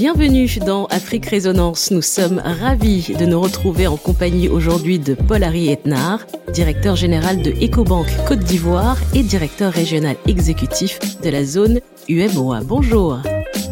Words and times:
Bienvenue 0.00 0.48
dans 0.64 0.86
Afrique 0.86 1.26
Résonance. 1.26 1.90
Nous 1.90 2.00
sommes 2.00 2.38
ravis 2.38 3.14
de 3.18 3.26
nous 3.26 3.38
retrouver 3.38 3.86
en 3.86 3.98
compagnie 3.98 4.48
aujourd'hui 4.48 4.98
de 4.98 5.12
Paul-Harry 5.12 5.68
Etnard, 5.68 6.26
directeur 6.54 6.96
général 6.96 7.42
de 7.42 7.50
EcoBank 7.50 8.06
Côte 8.26 8.38
d'Ivoire 8.38 8.96
et 9.14 9.22
directeur 9.22 9.70
régional 9.70 10.16
exécutif 10.26 11.00
de 11.20 11.28
la 11.28 11.44
zone 11.44 11.80
UMOA. 12.08 12.62
Bonjour. 12.64 13.18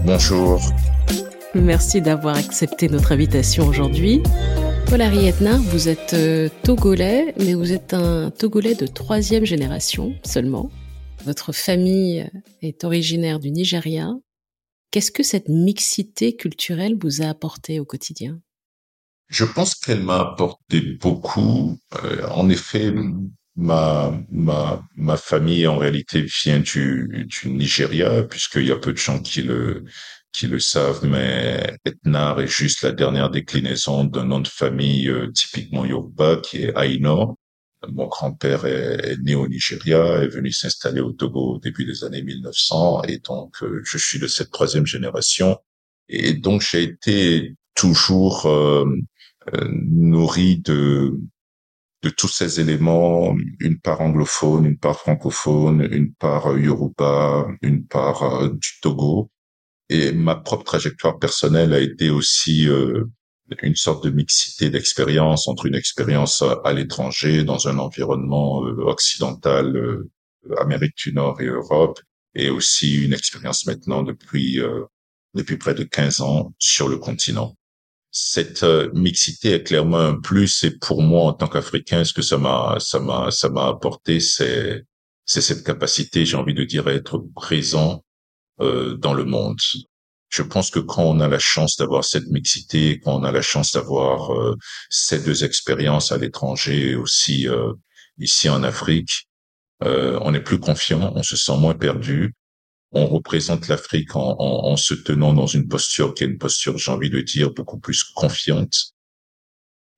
Bonjour. 0.05 0.61
Merci 1.55 2.03
d'avoir 2.03 2.37
accepté 2.37 2.91
notre 2.91 3.13
invitation 3.13 3.67
aujourd'hui. 3.67 4.23
Paul-Harry 4.91 5.29
Etnard, 5.29 5.63
vous 5.63 5.89
êtes 5.89 6.13
euh, 6.13 6.51
togolais, 6.63 7.33
mais 7.39 7.55
vous 7.55 7.73
êtes 7.73 7.95
un 7.95 8.31
togolais 8.31 8.75
de 8.75 8.87
troisième 8.87 9.47
génération 9.47 10.13
seulement. 10.25 10.71
Votre 11.25 11.53
famille 11.53 12.29
est 12.61 12.85
originaire 12.85 13.41
du 13.41 13.51
Nigeria 13.51 14.11
Qu'est-ce 14.91 15.11
que 15.11 15.23
cette 15.23 15.49
mixité 15.49 16.37
culturelle 16.37 16.97
vous 17.01 17.23
a 17.23 17.27
apporté 17.27 17.79
au 17.81 17.85
quotidien? 17.85 18.41
Je 19.29 19.45
pense 19.45 19.75
qu'elle 19.75 20.03
m'a 20.03 20.21
apporté 20.21 20.81
beaucoup. 20.81 21.79
Euh, 22.03 22.27
en 22.29 22.49
effet, 22.49 22.95
ma, 23.57 24.19
ma, 24.31 24.83
ma 24.97 25.17
famille 25.19 25.67
en 25.67 25.77
réalité 25.77 26.23
vient 26.43 26.61
du, 26.61 27.27
du 27.27 27.51
Nigeria, 27.51 28.23
puisqu'il 28.23 28.67
y 28.67 28.73
a 28.73 28.77
peu 28.77 28.93
de 28.93 28.99
gens 28.99 29.21
qui 29.21 29.43
le, 29.43 29.85
qui 30.33 30.47
le 30.47 30.61
savent, 30.61 31.05
mais 31.05 31.77
Etnar 31.85 32.41
est 32.41 32.47
juste 32.47 32.83
la 32.83 32.93
dernière 32.93 33.29
déclinaison 33.31 34.05
d'un 34.05 34.25
nom 34.25 34.41
de 34.41 34.49
famille 34.49 35.09
euh, 35.09 35.31
typiquement 35.33 35.85
Yoruba 35.85 36.37
qui 36.43 36.63
est 36.65 36.73
Aino. 36.77 37.37
Mon 37.87 38.09
grand-père 38.09 38.67
est, 38.67 39.17
né 39.23 39.37
au 39.37 39.47
Nigeria, 39.47 40.23
est 40.23 40.29
venu 40.29 40.51
s'installer 40.51 41.01
au 41.01 41.13
Togo 41.13 41.55
au 41.55 41.59
début 41.59 41.85
des 41.85 42.03
années 42.03 42.23
1900, 42.23 43.03
et 43.05 43.19
donc 43.19 43.63
euh, 43.63 43.81
je 43.85 43.99
suis 43.99 44.19
de 44.19 44.27
cette 44.27 44.51
troisième 44.51 44.87
génération. 44.87 45.59
Et 46.09 46.35
donc 46.35 46.63
j'ai 46.63 46.83
été 46.83 47.55
toujours 47.75 48.47
euh, 48.47 48.85
euh, 49.55 49.69
nourri 49.73 50.59
de 50.59 51.21
de 52.03 52.11
tous 52.11 52.29
ces 52.29 52.61
éléments, 52.61 53.37
une 53.61 53.81
part 53.81 54.01
anglophone, 54.01 54.67
une 54.67 54.79
part 54.79 54.99
francophone, 55.01 55.87
une 55.91 56.13
part 56.15 56.57
yoruba, 56.57 57.49
une 57.61 57.87
part 57.87 58.51
du 58.53 58.81
Togo. 58.81 59.31
Et 59.89 60.13
ma 60.13 60.37
propre 60.37 60.65
trajectoire 60.65 61.19
personnelle 61.19 61.73
a 61.73 61.81
été 61.81 62.11
aussi 62.11 62.69
une 63.63 63.77
sorte 63.77 64.05
de 64.05 64.11
mixité 64.11 64.71
d'expérience 64.71 65.49
entre 65.49 65.67
une 65.67 65.75
expérience 65.75 66.43
à 66.65 66.73
l'étranger 66.73 67.45
dans 67.45 67.69
un 67.69 67.79
environnement 67.79 68.65
euh, 68.65 68.85
occidental, 68.87 69.77
euh, 69.77 70.11
Amérique 70.59 70.97
du 70.97 71.13
Nord 71.13 71.41
et 71.41 71.47
Europe, 71.47 72.01
et 72.35 72.51
aussi 72.51 73.05
une 73.05 73.13
expérience 73.13 73.67
maintenant 73.67 74.03
depuis 74.03 74.61
euh, 74.61 74.85
depuis 75.35 75.57
près 75.57 75.75
de 75.75 75.85
15 75.85 76.21
ans 76.21 76.55
sur 76.59 76.89
le 76.89 76.99
continent. 76.99 77.57
Cette 78.11 78.65
mixité 78.95 79.53
est 79.53 79.63
clairement 79.63 79.99
un 79.99 80.19
plus 80.19 80.65
et 80.65 80.71
pour 80.71 81.03
moi 81.03 81.25
en 81.25 81.33
tant 81.35 81.49
qu'Africain, 81.49 82.05
ce 82.05 82.15
que 82.15 82.23
ça 82.23 82.39
m'a 82.39 82.77
ça 82.81 82.99
m'a 82.99 83.31
ça 83.31 83.51
m'a 83.51 83.67
apporté, 83.67 84.21
c'est 84.21 84.85
c'est 85.29 85.43
cette 85.43 85.63
capacité, 85.63 86.25
j'ai 86.25 86.39
envie 86.39 86.55
de 86.55 86.65
dire, 86.65 86.89
à 86.89 86.95
être 86.95 87.19
présent 87.35 88.03
euh, 88.61 88.97
dans 88.97 89.13
le 89.13 89.25
monde 89.25 89.59
je 90.29 90.43
pense 90.43 90.71
que 90.71 90.79
quand 90.79 91.05
on 91.05 91.21
a 91.21 91.29
la 91.29 91.39
chance 91.39 91.77
d'avoir 91.77 92.05
cette 92.05 92.27
mixité, 92.29 93.01
quand 93.01 93.17
on 93.17 93.25
a 93.25 93.33
la 93.33 93.43
chance 93.43 93.73
d'avoir 93.73 94.33
euh, 94.35 94.57
ces 94.91 95.23
deux 95.23 95.45
expériences 95.45 96.13
à 96.13 96.19
l'étranger 96.19 96.91
et 96.91 96.95
aussi 96.95 97.49
euh, 97.49 97.73
ici 98.19 98.49
en 98.49 98.63
Afrique, 98.63 99.29
euh, 99.85 100.19
on 100.23 100.35
est 100.35 100.41
plus 100.41 100.59
confiant, 100.59 101.13
on 101.15 101.23
se 101.23 101.37
sent 101.37 101.57
moins 101.57 101.75
perdu, 101.75 102.35
on 102.93 103.07
représente 103.07 103.69
l'Afrique 103.69 104.17
en, 104.17 104.37
en, 104.39 104.77
se 104.77 104.95
tenant 104.95 105.33
dans 105.33 105.47
une 105.47 105.69
posture 105.69 106.15
qui 106.15 106.25
est 106.25 106.27
une 106.27 106.39
posture, 106.39 106.79
j'ai 106.79 106.91
envie 106.91 107.11
de 107.11 107.21
dire, 107.21 107.53
beaucoup 107.53 107.79
plus 107.79 108.03
confiante. 108.03 108.95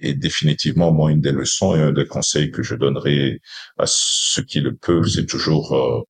Et 0.00 0.15
définitivement, 0.15 0.93
moi, 0.93 1.10
une 1.10 1.21
des 1.21 1.33
leçons 1.33 1.77
et 1.77 1.81
un 1.81 1.93
des 1.93 2.06
conseils 2.06 2.50
que 2.50 2.62
je 2.62 2.75
donnerai 2.75 3.41
à 3.78 3.84
ceux 3.87 4.43
qui 4.43 4.60
le 4.60 4.75
peuvent, 4.75 5.06
c'est 5.06 5.27
toujours 5.27 6.06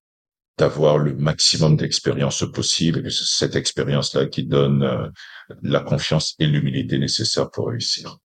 d'avoir 0.61 0.99
le 0.99 1.15
maximum 1.17 1.77
d'expérience 1.77 2.45
possible, 2.53 3.11
cette 3.11 3.57
expérience-là 3.57 4.27
qui 4.27 4.45
donne 4.45 4.83
euh, 4.83 5.09
la 5.63 5.81
confiance 5.81 6.35
et 6.39 6.47
l'humilité 6.47 6.99
nécessaires 6.99 7.51
pour 7.51 7.69
réussir. 7.69 8.19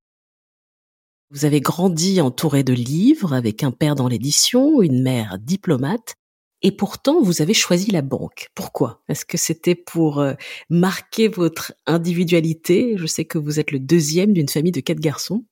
Vous 1.32 1.46
avez 1.46 1.62
grandi 1.62 2.20
entouré 2.20 2.64
de 2.64 2.74
livres, 2.74 3.34
avec 3.34 3.64
un 3.64 3.72
père 3.72 3.96
dans 3.96 4.10
l'édition, 4.10 4.82
une 4.82 5.02
mère 5.02 5.38
diplomate, 5.40 6.16
et 6.62 6.72
pourtant 6.72 7.22
vous 7.22 7.42
avez 7.42 7.54
choisi 7.54 7.92
la 7.92 8.02
banque. 8.02 8.50
Pourquoi? 8.54 9.02
Est-ce 9.08 9.26
que 9.26 9.38
c'était 9.38 9.76
pour 9.76 10.20
euh, 10.20 10.34
marquer 10.70 11.30
votre 11.30 11.74
individualité? 11.86 12.96
Je 12.98 13.06
sais 13.06 13.24
que 13.24 13.38
vous 13.38 13.62
êtes 13.62 13.72
le 13.72 13.80
deuxième 13.80 14.34
d'une 14.34 14.50
famille 14.50 14.74
de 14.74 14.82
quatre 14.82 15.00
garçons 15.00 15.46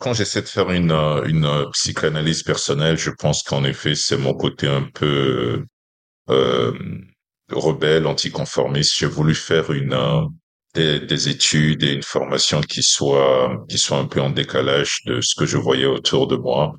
quand 0.00 0.14
j'essaie 0.14 0.42
de 0.42 0.48
faire 0.48 0.70
une, 0.70 0.92
euh, 0.92 1.24
une 1.26 1.44
euh, 1.44 1.70
psychanalyse 1.72 2.42
personnelle, 2.42 2.98
je 2.98 3.10
pense 3.10 3.42
qu'en 3.42 3.64
effet, 3.64 3.94
c'est 3.94 4.16
mon 4.16 4.34
côté 4.34 4.66
un 4.66 4.82
peu 4.94 5.64
euh, 6.30 6.72
rebelle, 7.50 8.06
anticonformiste. 8.06 8.96
J'ai 8.98 9.06
voulu 9.06 9.34
faire 9.34 9.70
une 9.72 9.94
euh, 9.94 10.22
des, 10.74 11.00
des, 11.00 11.28
études 11.28 11.82
et 11.84 11.92
une 11.92 12.02
formation 12.02 12.60
qui 12.60 12.82
soit 12.82 13.64
qui 13.68 13.78
soit 13.78 13.98
un 13.98 14.06
peu 14.06 14.20
en 14.20 14.30
décalage 14.30 15.00
de 15.06 15.20
ce 15.20 15.34
que 15.36 15.46
je 15.46 15.56
voyais 15.58 15.86
autour 15.86 16.26
de 16.28 16.36
moi 16.36 16.72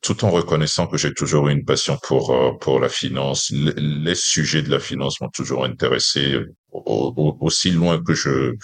tout 0.00 0.24
en 0.24 0.30
reconnaissant 0.30 0.86
que 0.86 0.96
j'ai 0.96 1.12
toujours 1.12 1.48
eu 1.48 1.52
une 1.52 1.64
passion 1.64 1.98
pour 2.02 2.32
euh, 2.32 2.52
pour 2.60 2.80
la 2.80 2.88
finance. 2.88 3.50
Les, 3.50 4.14
sujets 4.14 4.62
de 4.62 4.70
la 4.70 4.80
finance 4.80 5.20
m'ont 5.20 5.30
toujours 5.30 5.64
intéressé. 5.64 6.38
Aussi 6.72 7.70
loin 7.70 8.02
que 8.02 8.14
je 8.14 8.54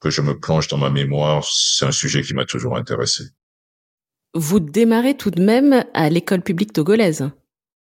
que 0.00 0.10
je 0.10 0.20
me 0.20 0.38
plonge 0.38 0.68
dans 0.68 0.78
ma 0.78 0.90
mémoire, 0.90 1.44
c'est 1.44 1.84
un 1.84 1.92
sujet 1.92 2.22
qui 2.22 2.34
m'a 2.34 2.44
toujours 2.44 2.76
intéressé. 2.76 3.24
Vous 4.34 4.60
démarrez 4.60 5.16
tout 5.16 5.30
de 5.30 5.42
même 5.42 5.84
à 5.94 6.08
l'école 6.08 6.42
publique 6.42 6.72
togolaise. 6.72 7.30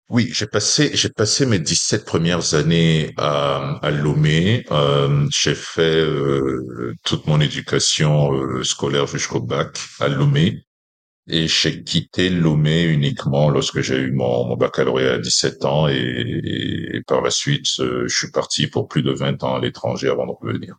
Oui, 0.09 0.29
j'ai 0.33 0.47
passé 0.47 0.91
j'ai 0.95 1.09
passé 1.09 1.47
mes 1.47 1.59
17 1.59 2.05
premières 2.05 2.55
années 2.55 3.15
à, 3.17 3.79
à 3.83 3.91
Lomé. 3.91 4.65
Euh, 4.71 5.27
j'ai 5.31 5.55
fait 5.55 5.83
euh, 5.83 6.95
toute 7.03 7.27
mon 7.27 7.41
éducation 7.41 8.33
euh, 8.35 8.63
scolaire 8.63 9.07
jusqu'au 9.07 9.41
bac 9.41 9.79
à 10.01 10.09
Lomé. 10.09 10.65
Et 11.29 11.47
j'ai 11.47 11.85
quitté 11.85 12.31
Lomé 12.31 12.83
uniquement 12.83 13.49
lorsque 13.49 13.81
j'ai 13.81 13.97
eu 13.97 14.11
mon, 14.11 14.47
mon, 14.47 14.57
baccalauréat 14.57 15.15
à 15.15 15.19
17 15.19 15.65
ans 15.65 15.89
et, 15.89 15.95
et, 15.95 17.03
par 17.07 17.23
la 17.23 17.31
suite, 17.31 17.67
euh, 17.79 18.09
je 18.09 18.17
suis 18.17 18.31
parti 18.33 18.67
pour 18.67 18.89
plus 18.89 19.03
de 19.03 19.13
20 19.13 19.45
ans 19.45 19.55
à 19.55 19.61
l'étranger 19.61 20.09
avant 20.09 20.27
de 20.27 20.33
revenir. 20.33 20.77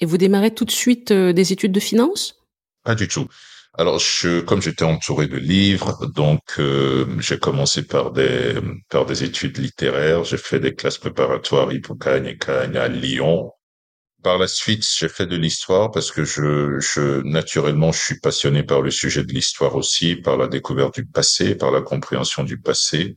Et 0.00 0.06
vous 0.06 0.18
démarrez 0.18 0.52
tout 0.52 0.66
de 0.66 0.70
suite 0.70 1.10
euh, 1.10 1.32
des 1.32 1.52
études 1.52 1.72
de 1.72 1.80
finance? 1.80 2.36
Pas 2.84 2.94
du 2.94 3.08
tout. 3.08 3.28
Alors, 3.74 3.98
je, 3.98 4.40
comme 4.40 4.60
j'étais 4.60 4.84
entouré 4.84 5.26
de 5.28 5.36
livres, 5.36 6.06
donc 6.06 6.42
euh, 6.58 7.06
j'ai 7.20 7.38
commencé 7.38 7.86
par 7.86 8.10
des 8.10 8.54
par 8.88 9.06
des 9.06 9.22
études 9.22 9.58
littéraires. 9.58 10.24
J'ai 10.24 10.38
fait 10.38 10.58
des 10.58 10.74
classes 10.74 10.98
préparatoires 10.98 11.72
Hippocagne 11.72 12.26
et 12.26 12.36
Cagne 12.36 12.76
à 12.76 12.88
Lyon. 12.88 13.52
Par 14.22 14.36
la 14.36 14.48
suite, 14.48 14.86
j'ai 14.98 15.08
fait 15.08 15.26
de 15.26 15.36
l'histoire 15.36 15.90
parce 15.90 16.10
que 16.10 16.24
je, 16.24 16.78
je, 16.78 17.22
naturellement, 17.22 17.90
je 17.90 18.00
suis 18.00 18.20
passionné 18.20 18.62
par 18.62 18.82
le 18.82 18.90
sujet 18.90 19.24
de 19.24 19.32
l'histoire 19.32 19.76
aussi, 19.76 20.16
par 20.16 20.36
la 20.36 20.46
découverte 20.46 20.94
du 20.94 21.06
passé, 21.06 21.54
par 21.54 21.70
la 21.70 21.80
compréhension 21.80 22.44
du 22.44 22.60
passé. 22.60 23.16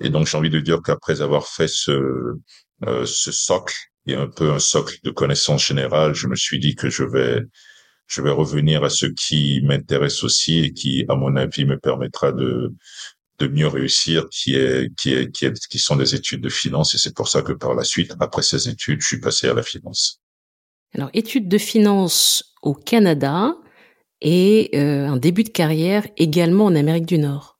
Et 0.00 0.10
donc, 0.10 0.28
j'ai 0.28 0.38
envie 0.38 0.50
de 0.50 0.60
dire 0.60 0.80
qu'après 0.84 1.22
avoir 1.22 1.48
fait 1.48 1.66
ce, 1.66 2.36
euh, 2.86 3.04
ce 3.04 3.32
socle, 3.32 3.74
et 4.06 4.14
un 4.14 4.28
peu 4.28 4.52
un 4.52 4.60
socle 4.60 4.98
de 5.02 5.10
connaissances 5.10 5.66
générales, 5.66 6.14
je 6.14 6.28
me 6.28 6.36
suis 6.36 6.60
dit 6.60 6.76
que 6.76 6.88
je 6.88 7.02
vais, 7.02 7.42
je 8.06 8.22
vais 8.22 8.30
revenir 8.30 8.84
à 8.84 8.90
ce 8.90 9.06
qui 9.06 9.60
m'intéresse 9.62 10.22
aussi 10.22 10.60
et 10.60 10.72
qui, 10.72 11.04
à 11.08 11.16
mon 11.16 11.34
avis, 11.34 11.64
me 11.64 11.78
permettra 11.78 12.30
de, 12.30 12.72
de 13.40 13.48
mieux 13.48 13.66
réussir, 13.68 14.28
qui 14.30 14.54
est, 14.54 14.94
qui 14.96 15.14
est, 15.14 15.32
qui 15.32 15.46
est, 15.46 15.66
qui 15.66 15.78
sont 15.80 15.96
des 15.96 16.14
études 16.14 16.42
de 16.42 16.48
finance. 16.48 16.94
Et 16.94 16.98
c'est 16.98 17.14
pour 17.14 17.28
ça 17.28 17.42
que 17.42 17.52
par 17.52 17.74
la 17.74 17.84
suite, 17.84 18.14
après 18.20 18.42
ces 18.42 18.68
études, 18.68 19.00
je 19.00 19.06
suis 19.06 19.20
passé 19.20 19.48
à 19.48 19.54
la 19.54 19.64
finance. 19.64 20.20
Alors, 20.94 21.10
études 21.12 21.48
de 21.48 21.58
finance 21.58 22.54
au 22.62 22.74
Canada 22.74 23.54
et 24.20 24.70
euh, 24.74 25.06
un 25.06 25.16
début 25.16 25.44
de 25.44 25.50
carrière 25.50 26.06
également 26.16 26.66
en 26.66 26.74
Amérique 26.74 27.06
du 27.06 27.18
Nord. 27.18 27.58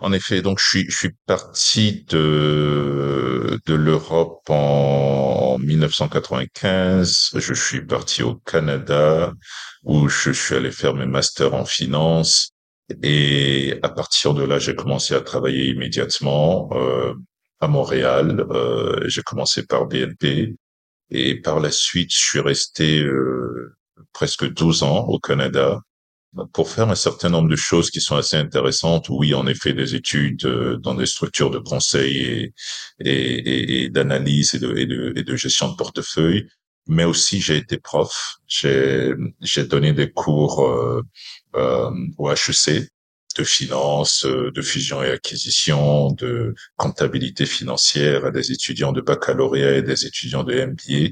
En 0.00 0.12
effet, 0.12 0.42
donc 0.42 0.58
je 0.60 0.68
suis, 0.68 0.90
je 0.90 0.96
suis 0.96 1.12
parti 1.26 2.04
de, 2.08 3.60
de 3.66 3.74
l'Europe 3.74 4.42
en 4.48 5.58
1995. 5.58 7.30
Je 7.34 7.54
suis 7.54 7.84
parti 7.84 8.22
au 8.22 8.36
Canada 8.36 9.32
où 9.84 10.08
je 10.08 10.30
suis 10.30 10.54
allé 10.54 10.70
faire 10.70 10.94
mes 10.94 11.06
masters 11.06 11.54
en 11.54 11.64
finance. 11.64 12.50
Et 13.02 13.78
à 13.82 13.88
partir 13.88 14.34
de 14.34 14.44
là, 14.44 14.58
j'ai 14.58 14.74
commencé 14.74 15.14
à 15.14 15.20
travailler 15.20 15.66
immédiatement 15.66 16.68
euh, 16.72 17.14
à 17.60 17.68
Montréal. 17.68 18.46
Euh, 18.50 19.00
j'ai 19.06 19.22
commencé 19.22 19.64
par 19.66 19.86
BNP 19.86 20.54
et 21.10 21.36
par 21.36 21.60
la 21.60 21.70
suite, 21.70 22.12
je 22.12 22.18
suis 22.18 22.40
resté 22.40 23.00
euh, 23.00 23.76
presque 24.12 24.52
12 24.52 24.82
ans 24.82 25.04
au 25.06 25.18
Canada. 25.18 25.80
pour 26.52 26.68
faire 26.68 26.90
un 26.90 26.94
certain 26.96 27.30
nombre 27.30 27.48
de 27.48 27.56
choses 27.56 27.90
qui 27.90 28.00
sont 28.00 28.16
assez 28.16 28.36
intéressantes. 28.36 29.08
Oui, 29.08 29.32
en 29.34 29.46
effet, 29.46 29.72
des 29.72 29.94
études 29.94 30.44
euh, 30.44 30.76
dans 30.78 30.94
des 30.94 31.06
structures 31.06 31.50
de 31.50 31.58
conseil 31.58 32.52
et, 33.00 33.88
d'analyse 33.90 34.54
et 34.54 34.58
de, 34.58 35.36
gestion 35.36 35.70
de 35.70 35.76
portefeuille. 35.76 36.46
Mais 36.88 37.04
aussi, 37.04 37.40
j'ai 37.40 37.56
été 37.56 37.78
prof. 37.78 38.36
J'ai 38.46 39.14
donné 39.68 39.92
des 39.92 40.10
cours 40.10 40.64
euh, 40.66 41.02
euh, 41.56 41.90
au 42.18 42.30
HEC 42.30 42.88
de 43.36 43.44
finance, 43.44 44.24
euh, 44.24 44.50
de 44.50 44.62
fusion 44.62 45.02
et 45.02 45.10
acquisition, 45.10 46.12
de 46.12 46.54
comptabilité 46.76 47.46
financière 47.46 48.24
à 48.26 48.30
des 48.30 48.52
étudiants 48.52 48.92
de 48.92 49.00
baccalauréat 49.00 49.76
et 49.76 49.82
des 49.82 50.06
étudiants 50.06 50.44
de 50.44 50.54
MBA. 50.54 51.10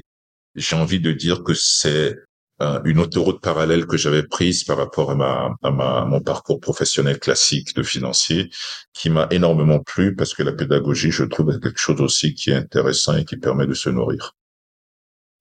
J'ai 0.55 0.75
envie 0.75 0.99
de 0.99 1.11
dire 1.11 1.43
que 1.43 1.53
c'est 1.53 2.15
euh, 2.61 2.79
une 2.85 2.99
autoroute 2.99 3.41
parallèle 3.41 3.85
que 3.85 3.97
j'avais 3.97 4.23
prise 4.23 4.63
par 4.63 4.77
rapport 4.77 5.11
à 5.11 5.15
ma, 5.15 6.05
mon 6.05 6.21
parcours 6.21 6.59
professionnel 6.59 7.19
classique 7.19 7.75
de 7.75 7.83
financier 7.83 8.49
qui 8.93 9.09
m'a 9.09 9.27
énormément 9.31 9.79
plu 9.79 10.15
parce 10.15 10.33
que 10.33 10.43
la 10.43 10.53
pédagogie, 10.53 11.11
je 11.11 11.25
trouve, 11.25 11.51
est 11.51 11.61
quelque 11.61 11.79
chose 11.79 12.01
aussi 12.01 12.33
qui 12.33 12.51
est 12.51 12.55
intéressant 12.55 13.17
et 13.17 13.25
qui 13.25 13.37
permet 13.37 13.67
de 13.67 13.73
se 13.73 13.89
nourrir. 13.89 14.35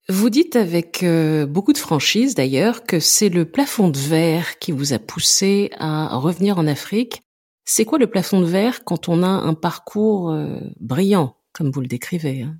Vous 0.08 0.28
dites 0.28 0.56
avec 0.56 1.02
euh, 1.02 1.46
beaucoup 1.46 1.72
de 1.72 1.78
franchise 1.78 2.34
d'ailleurs 2.34 2.84
que 2.84 3.00
c'est 3.00 3.30
le 3.30 3.46
plafond 3.46 3.88
de 3.88 3.98
verre 3.98 4.58
qui 4.58 4.70
vous 4.70 4.92
a 4.92 4.98
poussé 4.98 5.70
à 5.78 6.16
revenir 6.16 6.58
en 6.58 6.66
Afrique. 6.66 7.22
C'est 7.64 7.86
quoi 7.86 7.98
le 7.98 8.06
plafond 8.06 8.40
de 8.40 8.46
verre 8.46 8.84
quand 8.84 9.08
on 9.08 9.22
a 9.22 9.28
un 9.28 9.54
parcours 9.54 10.30
euh, 10.30 10.60
brillant, 10.78 11.36
comme 11.54 11.70
vous 11.70 11.80
le 11.80 11.86
décrivez 11.86 12.42
hein? 12.42 12.56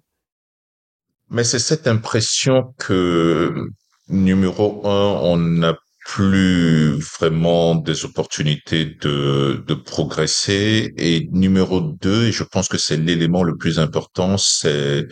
Mais 1.31 1.45
c'est 1.45 1.59
cette 1.59 1.87
impression 1.87 2.75
que 2.79 3.69
Numéro 4.09 4.87
un, 4.87 5.19
on 5.23 5.37
n'a 5.39 5.77
plus 6.05 6.99
vraiment 7.19 7.75
des 7.75 8.05
opportunités 8.05 8.85
de, 8.85 9.65
de 9.67 9.75
progresser. 9.75 10.93
Et 10.99 11.29
numéro 11.33 11.81
deux, 11.81 12.27
et 12.27 12.33
je 12.33 12.45
pense 12.45 12.69
que 12.69 12.79
c'est 12.79 12.97
l'élément 12.97 13.43
le 13.43 13.57
plus 13.57 13.79
important, 13.79 14.37
c'est 14.37 15.07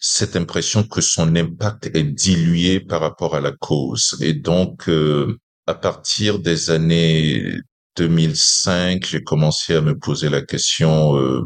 cette 0.00 0.36
impression 0.36 0.82
que 0.82 1.00
son 1.00 1.36
impact 1.36 1.90
est 1.94 2.02
dilué 2.02 2.80
par 2.80 3.00
rapport 3.00 3.36
à 3.36 3.40
la 3.40 3.52
cause. 3.52 4.16
Et 4.20 4.34
donc, 4.34 4.88
euh, 4.88 5.38
à 5.66 5.74
partir 5.74 6.40
des 6.40 6.70
années 6.70 7.54
2005, 7.96 9.06
j'ai 9.06 9.22
commencé 9.22 9.76
à 9.76 9.80
me 9.80 9.96
poser 9.96 10.28
la 10.28 10.42
question 10.42 11.16
euh, 11.16 11.42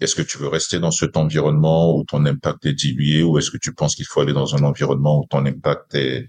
est-ce 0.00 0.14
que 0.14 0.22
tu 0.22 0.38
veux 0.38 0.48
rester 0.48 0.78
dans 0.78 0.92
cet 0.92 1.16
environnement 1.16 1.96
où 1.96 2.04
ton 2.04 2.24
impact 2.24 2.66
est 2.66 2.72
dilué 2.72 3.24
ou 3.24 3.36
est-ce 3.38 3.50
que 3.50 3.58
tu 3.58 3.74
penses 3.74 3.96
qu'il 3.96 4.06
faut 4.06 4.20
aller 4.20 4.32
dans 4.32 4.54
un 4.54 4.62
environnement 4.62 5.18
où 5.18 5.26
ton 5.28 5.44
impact 5.44 5.96
est, 5.96 6.28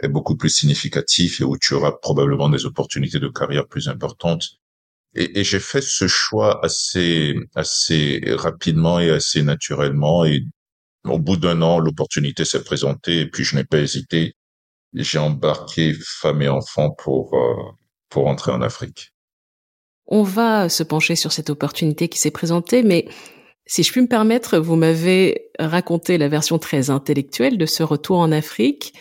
est 0.00 0.08
beaucoup 0.08 0.36
plus 0.36 0.50
significatif 0.50 1.40
et 1.40 1.44
où 1.44 1.56
tu 1.58 1.74
auras 1.74 1.92
probablement 1.92 2.48
des 2.48 2.66
opportunités 2.66 3.20
de 3.20 3.28
carrière 3.28 3.66
plus 3.66 3.88
importantes. 3.88 4.58
Et, 5.14 5.40
et 5.40 5.44
j'ai 5.44 5.60
fait 5.60 5.82
ce 5.82 6.08
choix 6.08 6.64
assez 6.64 7.36
assez 7.54 8.22
rapidement 8.26 8.98
et 8.98 9.10
assez 9.10 9.42
naturellement. 9.42 10.24
Et 10.24 10.44
au 11.04 11.18
bout 11.18 11.36
d'un 11.36 11.62
an 11.62 11.78
l'opportunité 11.78 12.44
s'est 12.44 12.64
présentée 12.64 13.20
et 13.20 13.26
puis 13.30 13.44
je 13.44 13.56
n'ai 13.56 13.64
pas 13.64 13.78
hésité. 13.78 14.34
J'ai 14.94 15.18
embarqué 15.18 15.94
femme 16.20 16.42
et 16.42 16.48
enfants 16.48 16.90
pour 16.90 17.34
euh, 17.34 17.54
pour 18.08 18.26
entrer 18.26 18.52
en 18.52 18.62
Afrique. 18.62 19.12
On 20.06 20.22
va 20.22 20.68
se 20.68 20.82
pencher 20.82 21.16
sur 21.16 21.32
cette 21.32 21.50
opportunité 21.50 22.08
qui 22.08 22.18
s'est 22.18 22.30
présentée, 22.30 22.82
mais 22.82 23.08
si 23.66 23.82
je 23.82 23.90
puis 23.90 24.02
me 24.02 24.06
permettre, 24.06 24.58
vous 24.58 24.76
m'avez 24.76 25.50
raconté 25.58 26.18
la 26.18 26.28
version 26.28 26.58
très 26.58 26.90
intellectuelle 26.90 27.56
de 27.56 27.66
ce 27.66 27.82
retour 27.82 28.18
en 28.18 28.30
Afrique, 28.30 28.92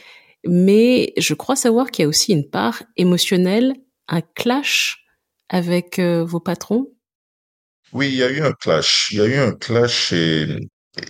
mais 0.45 1.13
je 1.17 1.33
crois 1.33 1.55
savoir 1.55 1.91
qu'il 1.91 2.03
y 2.03 2.05
a 2.05 2.09
aussi 2.09 2.33
une 2.33 2.49
part 2.49 2.83
émotionnelle, 2.97 3.73
un 4.07 4.21
clash 4.21 5.05
avec 5.49 5.99
euh, 5.99 6.23
vos 6.23 6.39
patrons. 6.39 6.87
Oui, 7.93 8.09
il 8.09 8.15
y 8.15 8.23
a 8.23 8.31
eu 8.31 8.41
un 8.41 8.53
clash. 8.53 9.09
Il 9.11 9.19
y 9.19 9.21
a 9.21 9.25
eu 9.27 9.35
un 9.35 9.53
clash 9.53 10.11
et, 10.13 10.47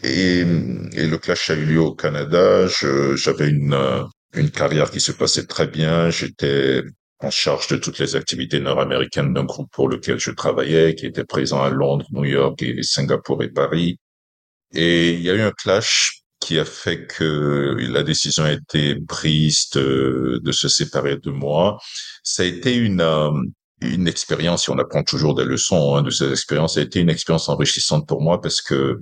et, 0.04 0.40
et 0.40 1.08
le 1.08 1.18
clash 1.18 1.50
a 1.50 1.56
eu 1.56 1.66
lieu 1.66 1.80
au 1.80 1.96
Canada. 1.96 2.68
J'avais 3.16 3.50
une, 3.50 3.74
euh, 3.74 4.04
une 4.34 4.52
carrière 4.52 4.92
qui 4.92 5.00
se 5.00 5.14
passait 5.14 5.46
très 5.46 5.68
bien. 5.68 6.10
J'étais 6.10 6.84
en 7.20 7.30
charge 7.30 7.68
de 7.68 7.78
toutes 7.78 8.00
les 8.00 8.16
activités 8.18 8.60
nord-américaines 8.60 9.34
d'un 9.34 9.46
groupe 9.46 9.72
pour 9.72 9.88
lequel 9.88 10.20
je 10.20 10.32
travaillais, 10.32 10.94
qui 10.94 11.06
était 11.06 11.24
présent 11.24 11.62
à 11.64 11.70
Londres, 11.70 12.06
New 12.12 12.26
York 12.26 12.62
et 12.62 12.84
Singapour 12.84 13.44
et 13.44 13.50
Paris. 13.50 13.98
Et 14.74 15.14
il 15.14 15.22
y 15.22 15.30
a 15.30 15.36
eu 15.36 15.42
un 15.42 15.52
clash 15.52 16.23
qui 16.44 16.60
a 16.60 16.66
fait 16.66 17.08
que 17.08 17.76
la 17.80 18.04
décision 18.04 18.44
a 18.44 18.52
été 18.52 19.00
prise 19.08 19.70
de, 19.72 20.52
se 20.52 20.68
séparer 20.68 21.18
de 21.18 21.32
moi. 21.32 21.80
Ça 22.24 22.44
a 22.44 22.46
été 22.46 22.76
une, 22.76 23.02
euh, 23.02 23.32
une 23.82 24.08
expérience, 24.08 24.68
et 24.68 24.72
on 24.72 24.78
apprend 24.78 25.04
toujours 25.04 25.36
des 25.36 25.46
leçons 25.46 25.96
hein, 25.96 26.02
de 26.04 26.10
ces 26.10 26.30
expériences, 26.32 26.76
ça 26.76 26.82
a 26.82 26.84
été 26.84 27.00
une 27.00 27.10
expérience 27.10 27.48
enrichissante 27.50 28.08
pour 28.08 28.22
moi 28.22 28.42
parce 28.42 28.62
que 28.62 29.00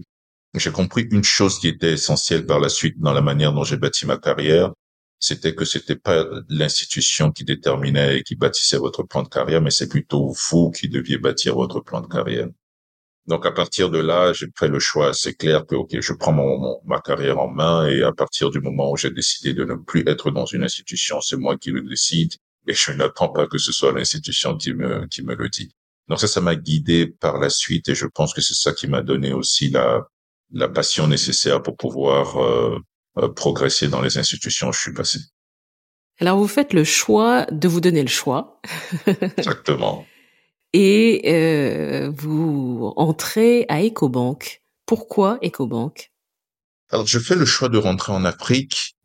j'ai 0.56 0.72
compris 0.72 1.08
une 1.12 1.24
chose 1.24 1.60
qui 1.60 1.68
était 1.68 1.94
essentielle 1.94 2.46
par 2.46 2.60
la 2.60 2.70
suite 2.70 3.00
dans 3.00 3.14
la 3.14 3.22
manière 3.22 3.54
dont 3.54 3.64
j'ai 3.64 3.78
bâti 3.78 4.06
ma 4.06 4.18
carrière, 4.18 4.72
c'était 5.20 5.56
que 5.56 5.66
c'était 5.66 5.96
pas 5.96 6.26
l'institution 6.50 7.32
qui 7.32 7.44
déterminait 7.44 8.20
et 8.20 8.24
qui 8.24 8.36
bâtissait 8.36 8.78
votre 8.78 9.04
plan 9.04 9.24
de 9.24 9.30
carrière, 9.30 9.62
mais 9.62 9.72
c'est 9.72 9.90
plutôt 9.90 10.34
vous 10.52 10.72
qui 10.72 10.90
deviez 10.90 11.18
bâtir 11.18 11.56
votre 11.56 11.80
plan 11.80 12.02
de 12.02 12.08
carrière. 12.08 12.48
Donc 13.28 13.46
à 13.46 13.52
partir 13.52 13.90
de 13.90 14.00
là, 14.00 14.34
j'ai 14.34 14.48
fait 14.58 14.68
le 14.68 14.80
choix 14.80 15.10
assez 15.10 15.34
clair 15.34 15.66
que 15.66 15.76
ok, 15.76 16.00
je 16.00 16.14
prends 16.14 16.32
mon, 16.32 16.80
ma 16.86 17.00
carrière 17.00 17.40
en 17.40 17.50
main 17.50 17.88
et 17.88 18.02
à 18.02 18.12
partir 18.12 18.50
du 18.50 18.60
moment 18.60 18.92
où 18.92 18.98
j'ai 18.98 19.12
décidé 19.12 19.54
de 19.54 19.64
ne 19.64 19.76
plus 19.76 20.04
être 20.08 20.32
dans 20.32 20.46
une 20.46 20.64
institution, 20.64 21.22
c'est 21.22 21.38
moi 21.38 21.56
qui 21.58 21.72
le 21.72 21.82
décide 21.82 22.34
et 22.68 22.74
je 22.74 22.92
n'attends 22.92 23.30
pas 23.30 23.48
que 23.48 23.58
ce 23.58 23.72
soit 23.72 23.92
l'institution 23.94 24.58
qui 24.58 24.74
me 24.74 25.06
qui 25.08 25.24
me 25.24 25.36
le 25.36 25.50
dit. 25.50 25.72
Donc 26.08 26.20
ça, 26.20 26.28
ça 26.28 26.42
m'a 26.42 26.56
guidé 26.56 27.08
par 27.08 27.40
la 27.40 27.50
suite 27.50 27.90
et 27.90 27.96
je 27.96 28.08
pense 28.08 28.34
que 28.34 28.42
c'est 28.42 28.56
ça 28.56 28.74
qui 28.74 28.88
m'a 28.88 29.02
donné 29.02 29.34
aussi 29.34 29.70
la 29.70 30.02
la 30.52 30.68
passion 30.68 31.08
nécessaire 31.08 31.62
pour 31.62 31.78
pouvoir 31.78 32.38
euh, 32.42 32.78
euh, 33.18 33.30
progresser 33.30 33.88
dans 33.88 34.02
les 34.02 34.18
institutions 34.18 34.70
où 34.70 34.74
je 34.74 34.80
suis 34.80 34.94
passé. 34.94 35.20
Alors 36.20 36.38
vous 36.38 36.48
faites 36.48 36.74
le 36.74 36.84
choix 36.84 37.46
de 37.52 37.68
vous 37.68 37.82
donner 37.82 38.02
le 38.02 38.10
choix. 38.10 38.62
Exactement. 39.38 40.06
Et 40.74 41.22
euh, 41.26 42.12
vous 42.16 42.94
entrez 42.96 43.66
à 43.68 43.84
EcoBank. 43.84 44.62
Pourquoi 44.86 45.38
EcoBank? 45.44 46.12
Alors 46.92 47.08
je 47.08 47.20
fais 47.20 47.36
le 47.36 47.46
choix 47.46 47.70
de 47.70 47.78
rentrer 47.78 48.12
en 48.14 48.26
Afrique 48.26 48.96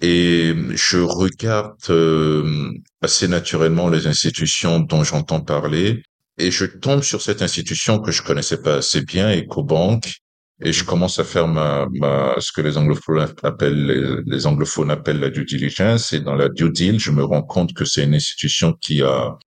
et 0.00 0.54
je 0.70 0.98
regarde 0.98 1.76
euh, 1.90 2.72
assez 3.02 3.28
naturellement 3.28 3.88
les 3.88 4.06
institutions 4.06 4.80
dont 4.80 5.04
j'entends 5.04 5.40
parler 5.40 6.02
et 6.38 6.50
je 6.50 6.64
tombe 6.64 7.02
sur 7.02 7.20
cette 7.20 7.42
institution 7.42 7.98
que 7.98 8.12
je 8.12 8.22
connaissais 8.22 8.62
pas 8.62 8.76
assez 8.76 9.02
bien, 9.02 9.36
EcoBank, 9.36 10.20
et 10.60 10.72
je 10.72 10.84
commence 10.84 11.18
à 11.18 11.24
faire 11.24 11.48
ma, 11.48 11.86
ma 11.92 12.34
ce 12.38 12.52
que 12.52 12.60
les 12.60 12.76
anglophones 12.76 13.26
appellent 13.42 14.22
les, 14.26 14.46
anglophones 14.46 14.90
appellent 14.90 15.20
la 15.20 15.30
due 15.30 15.44
diligence 15.44 16.12
et 16.12 16.20
dans 16.20 16.34
la 16.34 16.48
due 16.48 16.70
deal 16.70 16.98
je 16.98 17.12
me 17.12 17.22
rends 17.22 17.42
compte 17.42 17.74
que 17.74 17.84
c'est 17.84 18.04
une 18.04 18.14
institution 18.14 18.72
qui 18.72 19.02
a 19.02 19.38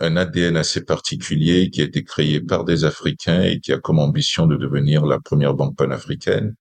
un 0.00 0.16
ADN 0.16 0.56
assez 0.56 0.84
particulier 0.84 1.70
qui 1.70 1.80
a 1.80 1.84
été 1.84 2.04
créé 2.04 2.40
par 2.40 2.64
des 2.64 2.84
Africains 2.84 3.42
et 3.42 3.60
qui 3.60 3.72
a 3.72 3.78
comme 3.78 3.98
ambition 3.98 4.46
de 4.46 4.56
devenir 4.56 5.06
la 5.06 5.20
première 5.20 5.54
banque 5.54 5.76
panafricaine 5.76 6.54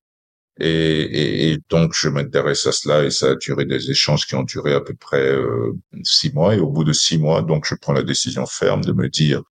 et, 0.58 1.52
et, 1.52 1.58
donc 1.70 1.92
je 1.94 2.08
m'intéresse 2.08 2.66
à 2.66 2.72
cela 2.72 3.04
et 3.04 3.12
ça 3.12 3.32
a 3.32 3.36
duré 3.36 3.66
des 3.66 3.92
échanges 3.92 4.26
qui 4.26 4.36
ont 4.36 4.44
duré 4.44 4.74
à 4.74 4.80
peu 4.80 4.94
près 4.96 5.28
euh, 5.28 5.74
six 6.04 6.32
mois 6.34 6.56
et 6.56 6.60
au 6.60 6.70
bout 6.70 6.86
de 6.86 6.94
six 6.94 7.18
mois 7.18 7.42
donc 7.42 7.66
je 7.68 7.76
prends 7.76 7.92
la 7.92 8.04
décision 8.04 8.46
ferme 8.46 8.86
de 8.86 8.94
me 8.94 9.10
dire 9.10 9.42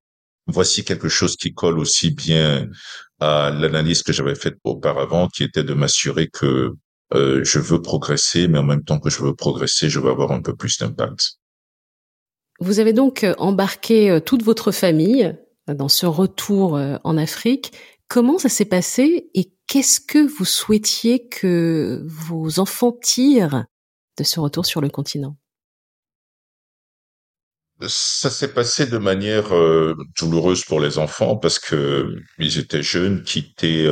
voici 0.47 0.85
quelque 0.85 1.09
chose 1.09 1.37
qui 1.37 1.53
colle 1.53 1.79
aussi 1.79 2.11
bien 2.11 2.69
à 3.21 3.50
l'analyse 3.50 4.03
que 4.03 4.12
j'avais 4.12 4.35
faite 4.35 4.59
auparavant, 4.64 5.29
qui 5.29 5.45
était 5.45 5.64
de 5.64 5.75
m'assurer 5.75 6.29
que 6.29 6.73
euh, 7.14 7.45
je 7.45 7.59
veux 7.59 7.81
progresser, 7.81 8.49
mais 8.49 8.59
en 8.59 8.64
même 8.64 8.85
temps 8.85 8.99
que 8.99 9.11
je 9.11 9.23
veux 9.23 9.35
progresser, 9.35 9.88
je 9.88 10.00
veux 10.00 10.11
avoir 10.11 10.33
un 10.33 10.43
peu 10.43 10.55
plus 10.55 10.79
d'impact. 10.79 11.38
Vous 12.61 12.79
avez 12.79 12.93
donc 12.93 13.25
euh, 13.25 13.35
embarqué 13.39 14.11
euh, 14.11 14.21
toute 14.21 14.43
votre 14.43 14.73
famille 14.73 15.37
dans 15.67 15.89
ce 15.89 16.05
retour 16.05 16.79
en 17.05 17.17
Afrique. 17.17 17.73
Comment 18.09 18.39
ça 18.39 18.51
s'est 18.51 18.67
passé 18.67 19.31
et 19.33 19.51
qu'est-ce 19.67 19.99
que 19.99 20.19
vous 20.19 20.45
souhaitiez 20.45 21.27
que 21.27 22.03
vos 22.05 22.59
enfants 22.59 22.93
tirent 22.93 23.65
de 24.19 24.25
ce 24.25 24.41
retour 24.41 24.67
sur 24.67 24.81
le 24.81 24.89
continent? 24.89 25.37
Ça 27.89 28.31
s'est 28.31 28.55
passé 28.55 28.87
de 28.87 28.99
manière 28.99 29.55
euh, 29.55 29.97
douloureuse 30.19 30.65
pour 30.65 30.81
les 30.81 30.99
enfants 30.99 31.37
parce 31.37 31.59
que 31.59 32.15
ils 32.39 32.59
étaient 32.59 32.83
jeunes, 32.83 33.25
quittaient 33.25 33.89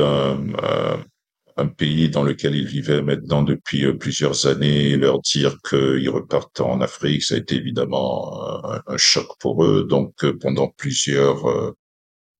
un 1.57 1.67
pays 1.67 2.09
dans 2.09 2.23
lequel 2.23 2.55
ils 2.55 2.67
vivaient 2.67 3.01
maintenant 3.01 3.43
depuis 3.43 3.85
euh, 3.85 3.97
plusieurs 3.97 4.47
années, 4.47 4.97
leur 4.97 5.21
dire 5.21 5.57
qu'ils 5.67 6.09
repartent 6.09 6.61
en 6.61 6.81
Afrique, 6.81 7.23
ça 7.23 7.35
a 7.35 7.37
été 7.37 7.55
évidemment 7.55 8.63
un, 8.87 8.97
choc 8.97 9.27
pour 9.39 9.63
eux. 9.65 9.85
Donc 9.87 10.23
euh, 10.23 10.37
pendant 10.39 10.67
plusieurs 10.69 11.45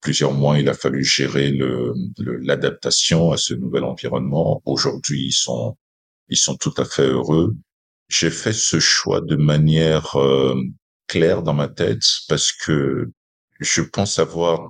plusieurs 0.02 0.34
mois, 0.34 0.60
il 0.60 0.68
a 0.70 0.74
fallu 0.74 1.04
gérer 1.04 1.52
le 1.52 1.94
l'adaptation 2.18 3.32
à 3.32 3.38
ce 3.38 3.54
nouvel 3.54 3.84
environnement. 3.84 4.62
Aujourd'hui, 4.66 5.28
ils 5.28 5.32
sont 5.32 5.78
ils 6.30 6.38
sont 6.38 6.56
tout 6.56 6.74
à 6.78 6.86
fait 6.86 7.08
heureux. 7.08 7.56
J'ai 8.10 8.30
fait 8.32 8.54
ce 8.54 8.80
choix 8.80 9.22
de 9.22 9.36
manière 9.36 10.16
clair 11.08 11.44
dans 11.44 11.54
ma 11.54 11.68
tête 11.68 12.04
parce 12.28 12.52
que 12.52 13.12
je 13.60 13.82
pense 13.82 14.20
avoir 14.20 14.70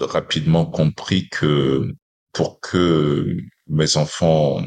rapidement 0.00 0.66
compris 0.66 1.28
que 1.28 1.92
pour 2.32 2.60
que 2.60 3.38
mes 3.72 3.96
enfants 3.96 4.62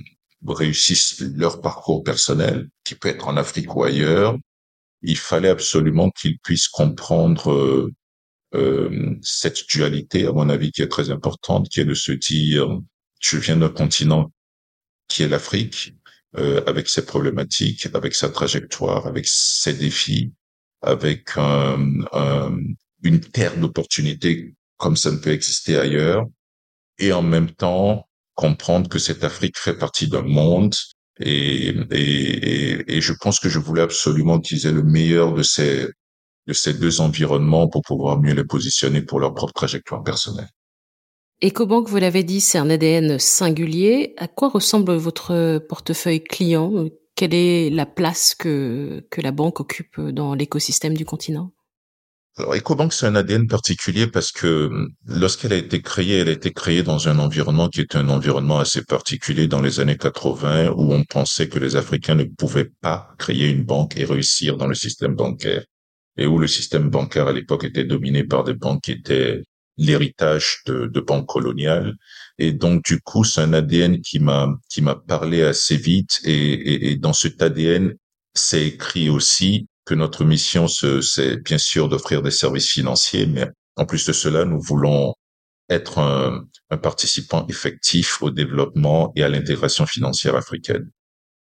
réussissent 0.45 1.21
leur 1.35 1.61
parcours 1.61 2.03
personnel, 2.03 2.69
qui 2.83 2.95
peut 2.95 3.09
être 3.09 3.27
en 3.27 3.37
Afrique 3.37 3.75
ou 3.75 3.83
ailleurs, 3.83 4.37
il 5.01 5.17
fallait 5.17 5.49
absolument 5.49 6.09
qu'ils 6.09 6.39
puissent 6.39 6.67
comprendre 6.67 7.51
euh, 7.51 7.93
euh, 8.55 9.15
cette 9.21 9.67
dualité, 9.69 10.25
à 10.25 10.31
mon 10.31 10.49
avis, 10.49 10.71
qui 10.71 10.81
est 10.81 10.87
très 10.87 11.11
importante, 11.11 11.69
qui 11.69 11.79
est 11.79 11.85
de 11.85 11.93
se 11.93 12.11
dire, 12.11 12.79
je 13.19 13.37
viens 13.37 13.57
d'un 13.57 13.69
continent 13.69 14.31
qui 15.07 15.23
est 15.23 15.27
l'Afrique, 15.27 15.95
euh, 16.37 16.63
avec 16.65 16.89
ses 16.89 17.05
problématiques, 17.05 17.87
avec 17.93 18.15
sa 18.15 18.29
trajectoire, 18.29 19.05
avec 19.05 19.25
ses 19.27 19.73
défis, 19.73 20.33
avec 20.81 21.37
une 21.37 23.19
terre 23.31 23.57
d'opportunités 23.57 24.53
comme 24.77 24.97
ça 24.97 25.11
ne 25.11 25.17
peut 25.17 25.31
exister 25.31 25.77
ailleurs, 25.77 26.25
et 26.97 27.13
en 27.13 27.21
même 27.21 27.51
temps 27.51 28.07
comprendre 28.35 28.89
que 28.89 28.99
cette 28.99 29.23
Afrique 29.23 29.57
fait 29.57 29.77
partie 29.77 30.07
d'un 30.07 30.21
monde. 30.21 30.75
Et, 31.19 31.69
et, 31.91 32.97
et, 32.97 33.01
je 33.01 33.13
pense 33.13 33.39
que 33.39 33.47
je 33.47 33.57
voulais 33.57 33.81
absolument 33.81 34.37
utiliser 34.37 34.71
le 34.71 34.83
meilleur 34.83 35.33
de 35.33 35.43
ces 35.43 35.87
de 36.47 36.53
ces 36.53 36.73
deux 36.73 37.01
environnements 37.01 37.67
pour 37.67 37.81
pouvoir 37.81 38.19
mieux 38.19 38.33
les 38.33 38.43
positionner 38.43 39.01
pour 39.01 39.19
leur 39.19 39.33
propre 39.33 39.53
trajectoire 39.53 40.03
personnelle. 40.03 40.49
EcoBank, 41.41 41.87
vous 41.89 41.97
l'avez 41.97 42.23
dit, 42.23 42.39
c'est 42.39 42.57
un 42.57 42.69
ADN 42.69 43.19
singulier. 43.19 44.13
À 44.17 44.27
quoi 44.27 44.49
ressemble 44.49 44.93
votre 44.93 45.57
portefeuille 45.67 46.23
client? 46.23 46.85
Quelle 47.15 47.33
est 47.33 47.69
la 47.69 47.85
place 47.85 48.35
que, 48.35 49.05
que 49.09 49.21
la 49.21 49.31
banque 49.31 49.59
occupe 49.59 49.99
dans 49.99 50.33
l'écosystème 50.33 50.95
du 50.95 51.05
continent? 51.05 51.51
Alors, 52.37 52.53
EcoBank, 52.53 52.91
c'est 52.91 53.05
un 53.05 53.15
ADN 53.15 53.47
particulier 53.47 54.07
parce 54.07 54.31
que 54.31 54.67
hum, 54.67 54.89
lorsqu'elle 55.05 55.53
a 55.53 55.57
été 55.57 55.81
créée, 55.81 56.19
elle 56.19 56.27
a 56.27 56.33
été 56.33 56.51
créée 56.51 56.83
dans 56.83 57.07
un 57.07 57.19
environnement 57.19 57.69
qui 57.69 57.79
était 57.81 57.97
un 57.97 58.09
environnement 58.09 58.59
assez 58.59 58.83
particulier 58.83 59.47
dans 59.47 59.61
les 59.61 59.79
années 59.79 59.97
80 59.97 60.71
où 60.71 60.93
on 60.93 61.03
pensait 61.05 61.47
que 61.47 61.59
les 61.59 61.77
Africains 61.77 62.15
ne 62.15 62.25
pouvaient 62.25 62.71
pas 62.81 63.13
créer 63.17 63.49
une 63.49 63.63
banque 63.63 63.97
et 63.97 64.03
réussir 64.03 64.57
dans 64.57 64.67
le 64.67 64.75
système 64.75 65.15
bancaire 65.15 65.63
et 66.17 66.25
où 66.25 66.37
le 66.37 66.47
système 66.47 66.89
bancaire 66.89 67.27
à 67.27 67.33
l'époque 67.33 67.63
était 67.63 67.85
dominé 67.85 68.25
par 68.25 68.43
des 68.43 68.53
banques 68.53 68.83
qui 68.83 68.91
étaient 68.91 69.41
l'héritage 69.77 70.61
de, 70.65 70.99
banques 70.99 71.27
coloniales. 71.27 71.95
Et 72.37 72.51
donc, 72.53 72.83
du 72.83 72.99
coup, 73.01 73.23
c'est 73.23 73.41
un 73.41 73.53
ADN 73.53 74.01
qui 74.01 74.19
m'a, 74.19 74.49
qui 74.69 74.81
m'a 74.81 74.95
parlé 74.95 75.41
assez 75.41 75.77
vite 75.77 76.19
et, 76.25 76.33
et, 76.33 76.91
et 76.91 76.95
dans 76.97 77.13
cet 77.13 77.41
ADN, 77.41 77.93
c'est 78.33 78.65
écrit 78.67 79.09
aussi 79.09 79.67
que 79.85 79.93
notre 79.93 80.25
mission, 80.25 80.67
c'est 80.67 81.37
bien 81.37 81.57
sûr 81.57 81.89
d'offrir 81.89 82.21
des 82.21 82.31
services 82.31 82.69
financiers, 82.69 83.27
mais 83.27 83.47
en 83.75 83.85
plus 83.85 84.05
de 84.05 84.13
cela, 84.13 84.45
nous 84.45 84.59
voulons 84.59 85.13
être 85.69 85.99
un, 85.99 86.45
un 86.69 86.77
participant 86.77 87.45
effectif 87.47 88.21
au 88.21 88.31
développement 88.31 89.11
et 89.15 89.23
à 89.23 89.29
l'intégration 89.29 89.85
financière 89.85 90.35
africaine. 90.35 90.89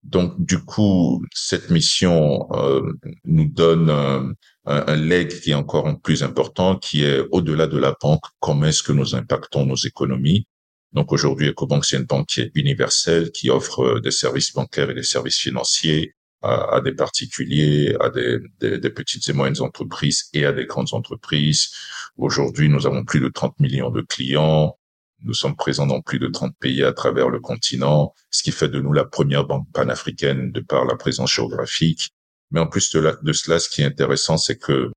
Donc, 0.04 0.34
du 0.44 0.60
coup, 0.60 1.24
cette 1.34 1.70
mission 1.70 2.48
euh, 2.54 2.82
nous 3.24 3.48
donne 3.48 3.90
un, 3.90 4.34
un, 4.66 4.96
leg 4.96 5.30
qui 5.42 5.52
est 5.52 5.56
encore 5.56 6.00
plus 6.02 6.24
important, 6.24 6.76
qui 6.76 7.04
est 7.04 7.22
au-delà 7.32 7.68
de 7.68 7.78
la 7.78 7.96
banque, 8.02 8.24
comment 8.40 8.66
est-ce 8.66 8.82
que 8.82 8.92
nous 8.92 9.14
impactons 9.16 9.66
nos 9.66 9.76
économies. 9.76 10.48
Donc 10.94 11.14
aujourd'hui, 11.14 11.50
EcoBank, 11.50 11.86
c'est 11.86 11.98
une 11.98 12.06
banque 12.06 12.28
qui 12.28 12.42
est 12.42 12.52
universelle, 12.56 13.32
qui 13.32 13.50
offre 13.50 14.00
des 14.00 14.12
services 14.12 14.54
bancaires 14.54 14.90
et 14.90 14.96
des 14.96 15.04
services 15.04 15.40
financiers 15.40 16.16
à, 16.42 16.82
des 16.84 16.94
particuliers, 16.94 17.96
à 18.00 18.10
des, 18.10 18.40
des, 18.60 18.90
petites 18.90 19.28
et 19.30 19.34
moyennes 19.34 19.62
entreprises 19.62 20.30
et 20.34 20.46
à 20.46 20.52
des 20.52 20.66
grandes 20.66 20.94
entreprises. 20.94 21.72
Aujourd'hui, 22.18 22.68
nous 22.70 22.88
avons 22.88 23.06
plus 23.06 23.20
de 23.20 23.30
30 23.30 23.60
millions 23.60 23.92
de 23.92 24.02
clients. 24.02 24.78
Nous 25.24 25.36
sommes 25.36 25.56
présents 25.56 25.86
dans 25.86 26.02
plus 26.02 26.18
de 26.18 26.28
30 26.28 26.56
pays 26.60 26.84
à 26.84 26.94
travers 26.94 27.30
le 27.30 27.40
continent, 27.40 28.16
ce 28.32 28.42
qui 28.42 28.52
fait 28.52 28.70
de 28.70 28.82
nous 28.82 28.92
la 28.92 29.06
première 29.06 29.46
banque 29.46 29.68
panafricaine 29.72 30.52
de 30.52 30.62
par 30.62 30.86
la 30.86 30.96
présence 30.96 31.32
géographique. 31.32 32.10
Mais 32.50 32.60
en 32.60 32.68
plus 32.68 32.92
de 32.92 33.34
cela, 33.34 33.60
ce 33.60 33.70
qui 33.70 33.82
est 33.82 33.86
intéressant, 33.86 34.38
c'est 34.38 34.58
que 34.58 34.92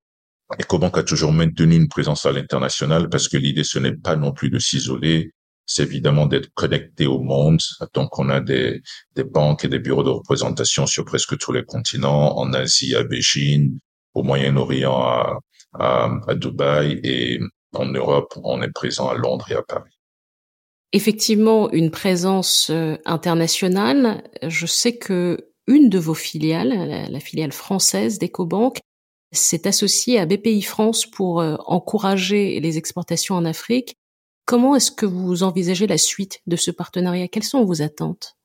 EcoBank 0.59 0.97
a 0.97 1.03
toujours 1.03 1.33
maintenu 1.33 1.77
une 1.77 1.89
présence 1.89 2.27
à 2.27 2.33
l'international 2.33 3.09
parce 3.09 3.29
que 3.29 3.37
l'idée, 3.37 3.65
ce 3.65 3.79
n'est 3.79 3.97
pas 3.97 4.17
non 4.17 4.33
plus 4.33 4.51
de 4.51 4.59
s'isoler, 4.59 5.33
c'est 5.67 5.83
évidemment 5.83 6.27
d'être 6.27 6.51
connecté 6.55 7.07
au 7.07 7.21
monde. 7.21 7.61
Donc, 7.95 8.19
on 8.19 8.29
a 8.29 8.41
des, 8.41 8.83
des 9.15 9.25
banques 9.25 9.65
et 9.65 9.69
des 9.69 9.79
bureaux 9.79 10.03
de 10.03 10.11
représentation 10.11 10.87
sur 10.87 11.05
presque 11.05 11.39
tous 11.39 11.53
les 11.53 11.65
continents, 11.65 12.37
en 12.39 12.53
Asie, 12.53 12.95
à 12.95 13.03
Beijing, 13.03 13.79
au 14.15 14.23
Moyen-Orient, 14.23 15.01
à, 15.01 15.39
à, 15.79 16.35
Dubaï, 16.35 17.01
et 17.03 17.41
en 17.75 17.87
Europe, 17.87 18.35
on 18.43 18.63
est 18.63 18.73
présent 18.73 19.09
à 19.09 19.15
Londres 19.15 19.47
et 19.51 19.55
à 19.55 19.63
Paris. 19.63 19.91
Effectivement, 20.93 21.71
une 21.73 21.91
présence 21.91 22.71
euh, 22.71 22.97
internationale. 23.05 24.23
Je 24.43 24.67
sais 24.67 24.97
que 24.97 25.51
une 25.67 25.89
de 25.89 25.99
vos 25.99 26.15
filiales, 26.15 26.69
la, 26.69 27.09
la 27.09 27.21
filiale 27.21 27.53
française 27.53 28.19
d'EcoBank, 28.19 28.79
s'est 29.33 29.67
associée 29.67 30.19
à 30.21 30.27
BPI 30.27 30.63
France 30.63 31.07
pour 31.07 31.41
euh, 31.41 31.57
encourager 31.67 32.61
les 32.61 32.79
exportations 32.79 33.35
en 33.35 33.45
Afrique. 33.45 33.97
Comment 34.47 34.77
est-ce 34.77 34.91
que 34.91 35.07
vous 35.07 35.43
envisagez 35.43 35.87
la 35.87 35.97
suite 35.97 36.41
de 36.47 36.57
ce 36.57 36.71
partenariat? 36.71 37.29
Quelles 37.29 37.45
sont 37.45 37.65
vos 37.65 37.81
attentes? 37.81 38.37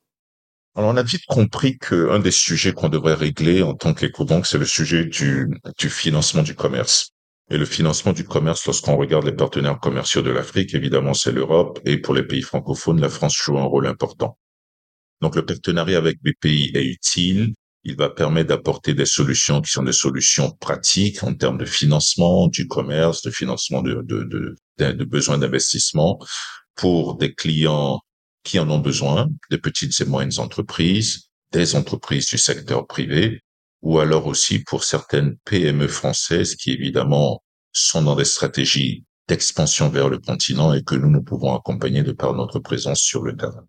Alors, 0.75 0.91
on 0.91 0.97
a 0.97 1.03
vite 1.03 1.25
compris 1.27 1.77
qu'un 1.77 2.19
des 2.19 2.31
sujets 2.31 2.71
qu'on 2.71 2.87
devrait 2.87 3.15
régler 3.15 3.63
en 3.63 3.73
tant 3.73 3.93
qu'éco-banque, 3.93 4.45
c'est 4.45 4.57
le 4.57 4.65
sujet 4.65 5.03
du, 5.03 5.49
du 5.77 5.89
financement 5.89 6.41
du 6.41 6.55
commerce. 6.55 7.09
Et 7.51 7.57
le 7.57 7.65
financement 7.65 8.13
du 8.13 8.23
commerce, 8.23 8.65
lorsqu'on 8.65 8.95
regarde 8.95 9.25
les 9.25 9.35
partenaires 9.35 9.79
commerciaux 9.79 10.21
de 10.21 10.29
l'Afrique, 10.29 10.73
évidemment, 10.73 11.13
c'est 11.13 11.31
l'Europe. 11.31 11.81
Et 11.83 11.97
pour 11.97 12.13
les 12.13 12.23
pays 12.23 12.43
francophones, 12.43 13.01
la 13.01 13.09
France 13.09 13.35
joue 13.35 13.57
un 13.57 13.63
rôle 13.63 13.87
important. 13.87 14.37
Donc, 15.19 15.35
le 15.35 15.45
partenariat 15.45 15.97
avec 15.97 16.19
BPI 16.21 16.71
est 16.75 16.85
utile. 16.85 17.55
Il 17.83 17.95
va 17.95 18.09
permettre 18.09 18.49
d'apporter 18.49 18.93
des 18.93 19.05
solutions 19.05 19.61
qui 19.61 19.71
sont 19.71 19.83
des 19.83 19.93
solutions 19.93 20.51
pratiques 20.51 21.23
en 21.23 21.33
termes 21.33 21.57
de 21.57 21.65
financement 21.65 22.47
du 22.47 22.67
commerce, 22.67 23.21
de 23.21 23.31
financement 23.31 23.81
de, 23.81 25.05
besoins 25.05 25.37
d'investissement 25.37 26.19
pour 26.75 27.15
des 27.15 27.33
clients 27.33 28.01
qui 28.43 28.59
en 28.59 28.69
ont 28.69 28.79
besoin, 28.79 29.27
des 29.49 29.57
petites 29.57 29.99
et 30.01 30.05
moyennes 30.05 30.39
entreprises, 30.39 31.29
des 31.51 31.75
entreprises 31.75 32.27
du 32.27 32.37
secteur 32.37 32.85
privé, 32.85 33.41
ou 33.81 33.99
alors 33.99 34.27
aussi 34.27 34.59
pour 34.59 34.83
certaines 34.83 35.37
PME 35.45 35.87
françaises 35.87 36.55
qui 36.55 36.71
évidemment 36.71 37.43
sont 37.71 38.01
dans 38.01 38.15
des 38.15 38.25
stratégies 38.25 39.05
d'expansion 39.27 39.89
vers 39.89 40.09
le 40.09 40.17
continent 40.17 40.73
et 40.73 40.83
que 40.83 40.95
nous, 40.95 41.09
nous 41.09 41.23
pouvons 41.23 41.55
accompagner 41.55 42.03
de 42.03 42.11
par 42.11 42.33
notre 42.33 42.59
présence 42.59 42.99
sur 42.99 43.23
le 43.23 43.37
terrain. 43.37 43.65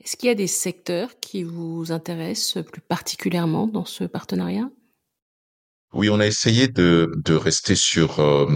Est-ce 0.00 0.16
qu'il 0.16 0.28
y 0.28 0.32
a 0.32 0.36
des 0.36 0.46
secteurs 0.46 1.18
qui 1.20 1.42
vous 1.42 1.90
intéressent 1.90 2.64
plus 2.64 2.80
particulièrement 2.80 3.66
dans 3.66 3.84
ce 3.84 4.04
partenariat? 4.04 4.70
Oui, 5.92 6.08
on 6.10 6.20
a 6.20 6.26
essayé 6.26 6.68
de, 6.68 7.10
de 7.24 7.34
rester 7.34 7.74
sur 7.74 8.20
euh, 8.20 8.46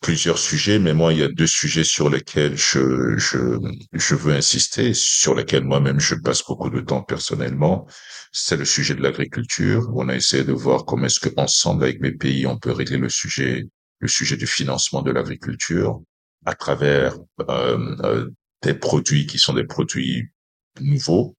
plusieurs 0.00 0.38
sujets, 0.38 0.78
mais 0.78 0.94
moi, 0.94 1.12
il 1.12 1.18
y 1.18 1.22
a 1.22 1.28
deux 1.28 1.46
sujets 1.46 1.84
sur 1.84 2.08
lesquels 2.08 2.56
je, 2.56 3.16
je, 3.18 3.58
je 3.92 4.14
veux 4.14 4.32
insister, 4.34 4.94
sur 4.94 5.34
lesquels 5.34 5.64
moi-même 5.64 6.00
je 6.00 6.14
passe 6.14 6.44
beaucoup 6.46 6.70
de 6.70 6.80
temps 6.80 7.02
personnellement. 7.02 7.86
C'est 8.32 8.56
le 8.56 8.64
sujet 8.64 8.94
de 8.94 9.02
l'agriculture. 9.02 9.90
On 9.94 10.08
a 10.08 10.16
essayé 10.16 10.44
de 10.44 10.52
voir 10.52 10.84
comment 10.84 11.06
est-ce 11.06 11.20
que 11.20 11.30
ensemble 11.36 11.84
avec 11.84 12.00
mes 12.00 12.12
pays, 12.12 12.46
on 12.46 12.58
peut 12.58 12.72
régler 12.72 12.98
le 12.98 13.08
sujet, 13.08 13.64
le 13.98 14.08
sujet 14.08 14.36
du 14.36 14.46
financement 14.46 15.02
de 15.02 15.10
l'agriculture 15.10 16.00
à 16.44 16.54
travers 16.54 17.16
euh, 17.48 17.96
euh, 18.04 18.30
des 18.62 18.74
produits 18.74 19.26
qui 19.26 19.38
sont 19.38 19.54
des 19.54 19.64
produits 19.64 20.28
nouveau. 20.80 21.36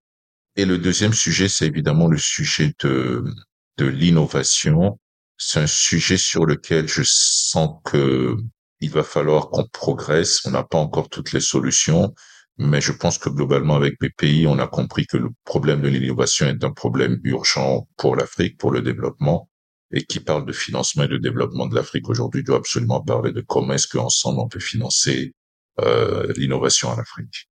Et 0.56 0.66
le 0.66 0.78
deuxième 0.78 1.14
sujet, 1.14 1.50
c'est 1.50 1.68
évidemment 1.68 2.08
le 2.08 2.18
sujet 2.18 2.74
de, 2.80 3.24
de 3.78 3.86
l'innovation. 3.86 5.00
C'est 5.38 5.62
un 5.62 5.68
sujet 5.68 6.18
sur 6.18 6.46
lequel 6.46 6.88
je 6.88 7.02
sens 7.06 7.80
que 7.86 8.38
il 8.80 8.90
va 8.90 9.04
falloir 9.04 9.50
qu'on 9.50 9.66
progresse. 9.66 10.46
On 10.46 10.52
n'a 10.52 10.64
pas 10.64 10.78
encore 10.78 11.10
toutes 11.10 11.32
les 11.32 11.40
solutions, 11.40 12.14
mais 12.58 12.82
je 12.82 12.92
pense 12.92 13.18
que 13.18 13.30
globalement, 13.30 13.76
avec 13.76 13.98
pays, 14.18 14.46
on 14.46 14.60
a 14.60 14.68
compris 14.68 15.08
que 15.08 15.18
le 15.18 15.30
problème 15.46 15.82
de 15.82 15.88
l'innovation 15.88 16.48
est 16.48 16.64
un 16.64 16.72
problème 16.72 17.20
urgent 17.24 17.88
pour 17.98 18.16
l'Afrique, 18.16 18.58
pour 18.58 18.72
le 18.72 18.82
développement. 18.82 19.50
Et 19.92 20.04
qui 20.06 20.20
parle 20.20 20.46
de 20.46 20.52
financement 20.52 21.04
et 21.04 21.08
de 21.08 21.18
développement 21.18 21.68
de 21.68 21.76
l'Afrique 21.76 22.10
aujourd'hui 22.10 22.44
doit 22.44 22.58
absolument 22.58 23.02
parler 23.02 23.32
de 23.32 23.42
comment 23.42 23.74
est-ce 23.74 23.88
qu'ensemble 23.88 24.40
on 24.40 24.48
peut 24.48 24.60
financer 24.60 25.34
euh, 25.80 26.34
l'innovation 26.36 26.90
en 26.90 26.98
Afrique. 26.98 27.48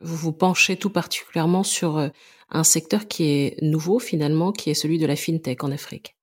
Vous 0.00 0.16
vous 0.16 0.32
penchez 0.32 0.76
tout 0.76 0.90
particulièrement 0.90 1.62
sur 1.62 1.98
euh, 1.98 2.08
un 2.50 2.64
secteur 2.64 3.06
qui 3.06 3.24
est 3.24 3.56
nouveau 3.62 3.98
finalement, 3.98 4.52
qui 4.52 4.70
est 4.70 4.74
celui 4.74 4.98
de 4.98 5.06
la 5.06 5.16
fintech 5.16 5.62
en 5.62 5.70
Afrique. 5.70 6.16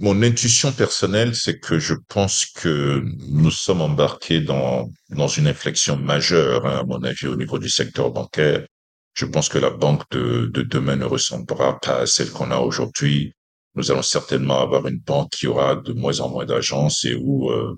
Mon 0.00 0.22
intuition 0.22 0.70
personnelle, 0.70 1.34
c'est 1.34 1.58
que 1.58 1.80
je 1.80 1.94
pense 2.08 2.46
que 2.46 3.02
nous 3.30 3.50
sommes 3.50 3.80
embarqués 3.80 4.40
dans, 4.40 4.88
dans 5.10 5.26
une 5.26 5.48
inflexion 5.48 5.96
majeure, 5.96 6.66
hein, 6.66 6.78
à 6.78 6.84
mon 6.84 7.02
avis, 7.02 7.26
au 7.26 7.34
niveau 7.34 7.58
du 7.58 7.68
secteur 7.68 8.12
bancaire. 8.12 8.64
Je 9.14 9.26
pense 9.26 9.48
que 9.48 9.58
la 9.58 9.70
banque 9.70 10.04
de, 10.12 10.48
de 10.54 10.62
demain 10.62 10.94
ne 10.94 11.04
ressemblera 11.04 11.80
pas 11.80 12.02
à 12.02 12.06
celle 12.06 12.30
qu'on 12.30 12.52
a 12.52 12.58
aujourd'hui. 12.58 13.32
nous 13.74 13.90
allons 13.90 14.02
certainement 14.02 14.60
avoir 14.60 14.86
une 14.86 15.00
banque 15.00 15.30
qui 15.30 15.48
aura 15.48 15.74
de 15.74 15.92
moins 15.92 16.20
en 16.20 16.28
moins 16.28 16.46
d'agences 16.46 17.04
et 17.04 17.16
où 17.16 17.50
euh, 17.50 17.74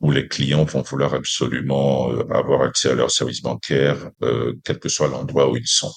où 0.00 0.10
les 0.10 0.28
clients 0.28 0.64
vont 0.64 0.82
vouloir 0.82 1.14
absolument 1.14 2.10
euh, 2.12 2.24
avoir 2.32 2.62
accès 2.62 2.90
à 2.90 2.94
leurs 2.94 3.10
services 3.10 3.42
bancaires, 3.42 4.10
euh, 4.22 4.54
quel 4.64 4.78
que 4.78 4.88
soit 4.88 5.08
l'endroit 5.08 5.50
où 5.50 5.56
ils 5.56 5.66
sont. 5.66 5.92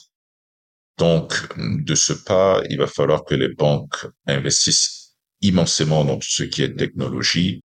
Donc, 0.97 1.33
de 1.57 1.95
ce 1.95 2.13
pas, 2.13 2.61
il 2.69 2.77
va 2.77 2.87
falloir 2.87 3.23
que 3.23 3.33
les 3.33 3.53
banques 3.53 4.05
investissent 4.27 5.15
immensément 5.41 6.05
dans 6.05 6.17
tout 6.17 6.29
ce 6.29 6.43
qui 6.43 6.61
est 6.61 6.75
technologie. 6.75 7.61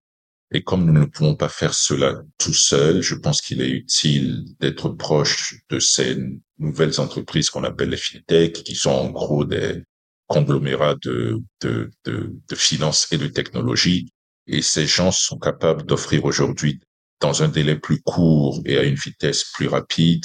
Et 0.53 0.63
comme 0.63 0.87
nous 0.87 0.99
ne 0.99 1.05
pouvons 1.05 1.35
pas 1.35 1.51
faire 1.51 1.75
cela 1.75 2.23
tout 2.39 2.55
seuls, 2.55 3.03
je 3.03 3.15
pense 3.15 3.43
qu'il 3.43 3.61
est 3.61 3.69
utile 3.69 4.45
d'être 4.61 4.89
proche 4.89 5.57
de 5.69 5.79
ces 5.79 6.17
nouvelles 6.59 7.01
entreprises 7.01 7.51
qu'on 7.51 7.65
appelle 7.65 7.91
les 7.91 7.99
fintech, 7.99 8.65
qui 8.65 8.75
sont 8.75 8.91
en 8.91 9.11
gros 9.11 9.45
des 9.45 9.83
conglomérats 10.27 10.97
de, 11.03 11.43
de, 11.61 11.91
de, 12.05 12.35
de 12.49 12.55
finances 12.55 13.09
et 13.13 13.19
de 13.19 13.27
technologie, 13.27 14.09
et 14.49 14.63
ces 14.63 14.87
gens 14.87 15.13
sont 15.13 15.39
capables 15.39 15.85
d'offrir 15.85 16.25
aujourd'hui, 16.25 16.81
dans 17.21 17.43
un 17.43 17.49
délai 17.49 17.77
plus 17.77 18.01
court 18.01 18.61
et 18.65 18.79
à 18.79 18.83
une 18.83 18.95
vitesse 18.95 19.45
plus 19.55 19.69
rapide, 19.69 20.25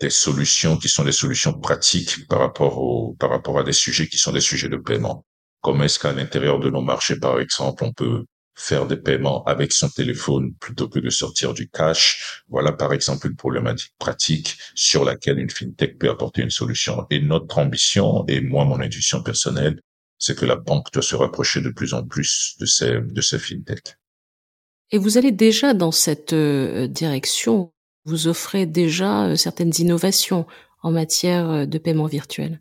des 0.00 0.10
solutions 0.10 0.76
qui 0.76 0.88
sont 0.88 1.04
des 1.04 1.12
solutions 1.12 1.52
pratiques 1.52 2.26
par 2.28 2.40
rapport 2.40 2.78
au, 2.78 3.14
par 3.14 3.30
rapport 3.30 3.58
à 3.58 3.64
des 3.64 3.72
sujets 3.72 4.08
qui 4.08 4.18
sont 4.18 4.32
des 4.32 4.40
sujets 4.40 4.68
de 4.68 4.76
paiement. 4.76 5.24
Comment 5.60 5.84
est-ce 5.84 5.98
qu'à 5.98 6.12
l'intérieur 6.12 6.60
de 6.60 6.70
nos 6.70 6.82
marchés, 6.82 7.18
par 7.18 7.40
exemple, 7.40 7.84
on 7.84 7.92
peut 7.92 8.24
faire 8.56 8.86
des 8.86 8.96
paiements 8.96 9.42
avec 9.44 9.72
son 9.72 9.88
téléphone 9.88 10.54
plutôt 10.60 10.88
que 10.88 10.98
de 10.98 11.10
sortir 11.10 11.54
du 11.54 11.68
cash? 11.68 12.42
Voilà, 12.48 12.72
par 12.72 12.92
exemple, 12.92 13.28
une 13.28 13.36
problématique 13.36 13.94
pratique 13.98 14.58
sur 14.74 15.04
laquelle 15.04 15.38
une 15.38 15.50
fintech 15.50 15.98
peut 15.98 16.10
apporter 16.10 16.42
une 16.42 16.50
solution. 16.50 17.06
Et 17.10 17.20
notre 17.20 17.58
ambition, 17.58 18.24
et 18.28 18.40
moi, 18.40 18.64
mon 18.64 18.80
intuition 18.80 19.22
personnelle, 19.22 19.80
c'est 20.18 20.36
que 20.36 20.46
la 20.46 20.56
banque 20.56 20.92
doit 20.92 21.02
se 21.02 21.16
rapprocher 21.16 21.60
de 21.60 21.70
plus 21.70 21.94
en 21.94 22.04
plus 22.04 22.54
de 22.60 22.66
ces, 22.66 23.00
de 23.00 23.20
ces 23.20 23.38
fintechs. 23.38 23.96
Et 24.90 24.98
vous 24.98 25.18
allez 25.18 25.32
déjà 25.32 25.74
dans 25.74 25.92
cette 25.92 26.32
euh, 26.32 26.86
direction. 26.86 27.72
Vous 28.04 28.28
offrez 28.28 28.66
déjà 28.66 29.26
euh, 29.26 29.36
certaines 29.36 29.72
innovations 29.78 30.46
en 30.82 30.92
matière 30.92 31.50
euh, 31.50 31.66
de 31.66 31.78
paiement 31.78 32.06
virtuel. 32.06 32.60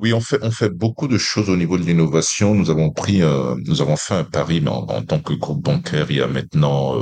Oui, 0.00 0.12
on 0.12 0.20
fait 0.20 0.38
on 0.42 0.52
fait 0.52 0.70
beaucoup 0.70 1.08
de 1.08 1.18
choses 1.18 1.50
au 1.50 1.56
niveau 1.56 1.76
de 1.76 1.82
l'innovation. 1.82 2.54
Nous 2.54 2.70
avons 2.70 2.92
pris, 2.92 3.20
nous 3.66 3.82
avons 3.82 3.96
fait 3.96 4.14
un 4.14 4.22
pari 4.22 4.62
en, 4.64 4.86
en, 4.86 5.02
tant 5.02 5.18
que 5.18 5.32
groupe 5.32 5.60
bancaire 5.60 6.08
il 6.08 6.18
y 6.18 6.20
a 6.20 6.28
maintenant 6.28 6.94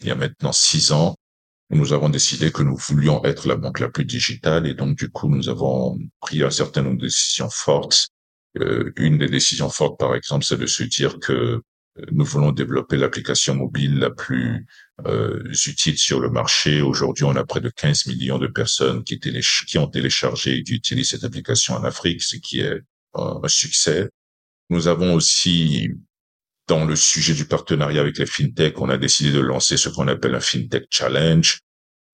il 0.00 0.06
y 0.06 0.10
a 0.12 0.14
maintenant 0.14 0.52
six 0.52 0.92
ans. 0.92 1.16
Nous 1.70 1.92
avons 1.92 2.08
décidé 2.08 2.52
que 2.52 2.62
nous 2.62 2.76
voulions 2.76 3.24
être 3.24 3.48
la 3.48 3.56
banque 3.56 3.80
la 3.80 3.88
plus 3.88 4.04
digitale 4.04 4.68
et 4.68 4.74
donc 4.74 4.96
du 4.96 5.10
coup 5.10 5.28
nous 5.28 5.48
avons 5.48 5.98
pris 6.20 6.44
un 6.44 6.50
certain 6.50 6.82
nombre 6.82 6.98
de 6.98 7.06
décisions 7.06 7.50
fortes 7.50 8.10
euh, 8.10 8.13
une 8.54 9.18
des 9.18 9.28
décisions 9.28 9.68
fortes, 9.68 9.98
par 9.98 10.14
exemple, 10.14 10.44
c'est 10.44 10.58
de 10.58 10.66
se 10.66 10.84
dire 10.84 11.18
que 11.18 11.60
euh, 11.98 12.06
nous 12.12 12.24
voulons 12.24 12.52
développer 12.52 12.96
l'application 12.96 13.54
mobile 13.54 13.98
la 13.98 14.10
plus 14.10 14.66
euh, 15.06 15.42
utile 15.66 15.98
sur 15.98 16.20
le 16.20 16.30
marché. 16.30 16.80
Aujourd'hui, 16.80 17.24
on 17.24 17.36
a 17.36 17.44
près 17.44 17.60
de 17.60 17.70
15 17.70 18.06
millions 18.06 18.38
de 18.38 18.46
personnes 18.46 19.04
qui, 19.04 19.20
qui 19.20 19.78
ont 19.78 19.86
téléchargé 19.88 20.58
et 20.58 20.62
qui 20.62 20.74
utilisent 20.74 21.10
cette 21.10 21.24
application 21.24 21.74
en 21.74 21.84
Afrique, 21.84 22.22
ce 22.22 22.36
qui 22.36 22.60
est 22.60 22.80
un 23.14 23.48
succès. 23.48 24.08
Nous 24.70 24.88
avons 24.88 25.14
aussi, 25.14 25.90
dans 26.66 26.84
le 26.84 26.96
sujet 26.96 27.34
du 27.34 27.46
partenariat 27.46 28.00
avec 28.00 28.18
les 28.18 28.26
fintech, 28.26 28.80
on 28.80 28.88
a 28.88 28.98
décidé 28.98 29.30
de 29.30 29.40
lancer 29.40 29.76
ce 29.76 29.88
qu'on 29.88 30.08
appelle 30.08 30.34
un 30.34 30.40
fintech 30.40 30.86
challenge, 30.90 31.60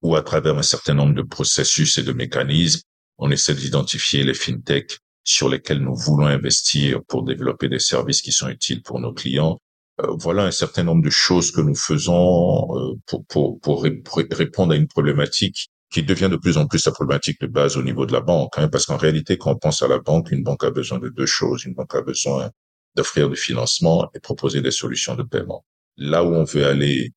où 0.02 0.16
à 0.16 0.22
travers 0.22 0.58
un 0.58 0.62
certain 0.62 0.94
nombre 0.94 1.14
de 1.14 1.22
processus 1.22 1.96
et 1.98 2.02
de 2.02 2.12
mécanismes, 2.12 2.82
on 3.18 3.30
essaie 3.30 3.54
d'identifier 3.54 4.24
les 4.24 4.34
fintech 4.34 4.98
sur 5.30 5.48
lesquels 5.48 5.80
nous 5.80 5.94
voulons 5.94 6.26
investir 6.26 7.00
pour 7.06 7.22
développer 7.22 7.68
des 7.68 7.78
services 7.78 8.22
qui 8.22 8.32
sont 8.32 8.48
utiles 8.48 8.82
pour 8.82 9.00
nos 9.00 9.12
clients. 9.12 9.60
Euh, 10.00 10.08
voilà 10.18 10.44
un 10.44 10.50
certain 10.50 10.82
nombre 10.82 11.02
de 11.02 11.10
choses 11.10 11.52
que 11.52 11.60
nous 11.60 11.74
faisons 11.74 12.76
euh, 12.76 12.94
pour, 13.06 13.24
pour, 13.26 13.60
pour, 13.60 13.82
répondre 13.84 14.72
à 14.72 14.76
une 14.76 14.88
problématique 14.88 15.68
qui 15.92 16.02
devient 16.02 16.28
de 16.30 16.36
plus 16.36 16.56
en 16.56 16.66
plus 16.66 16.84
la 16.86 16.92
problématique 16.92 17.40
de 17.40 17.46
base 17.46 17.76
au 17.76 17.82
niveau 17.82 18.06
de 18.06 18.12
la 18.12 18.20
banque. 18.20 18.52
Hein, 18.56 18.68
parce 18.68 18.86
qu'en 18.86 18.96
réalité, 18.96 19.38
quand 19.38 19.52
on 19.52 19.58
pense 19.58 19.82
à 19.82 19.88
la 19.88 19.98
banque, 19.98 20.30
une 20.30 20.42
banque 20.42 20.64
a 20.64 20.70
besoin 20.70 20.98
de 20.98 21.08
deux 21.08 21.26
choses. 21.26 21.64
Une 21.64 21.74
banque 21.74 21.94
a 21.94 22.02
besoin 22.02 22.50
d'offrir 22.96 23.28
du 23.28 23.36
financement 23.36 24.08
et 24.14 24.20
proposer 24.20 24.60
des 24.62 24.70
solutions 24.70 25.14
de 25.14 25.22
paiement. 25.22 25.64
Là 25.96 26.24
où 26.24 26.34
on 26.34 26.44
veut 26.44 26.66
aller 26.66 27.12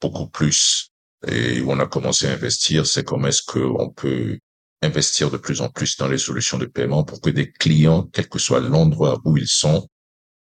beaucoup 0.00 0.28
plus 0.28 0.90
et 1.26 1.60
où 1.60 1.70
on 1.70 1.80
a 1.80 1.86
commencé 1.86 2.26
à 2.26 2.32
investir, 2.32 2.86
c'est 2.86 3.04
comment 3.04 3.28
est-ce 3.28 3.42
qu'on 3.42 3.90
peut 3.90 4.38
investir 4.82 5.30
de 5.30 5.36
plus 5.36 5.60
en 5.60 5.68
plus 5.68 5.96
dans 5.96 6.08
les 6.08 6.18
solutions 6.18 6.58
de 6.58 6.66
paiement 6.66 7.04
pour 7.04 7.20
que 7.20 7.30
des 7.30 7.50
clients, 7.50 8.08
quel 8.12 8.28
que 8.28 8.38
soit 8.38 8.60
l'endroit 8.60 9.20
où 9.24 9.36
ils 9.36 9.48
sont, 9.48 9.88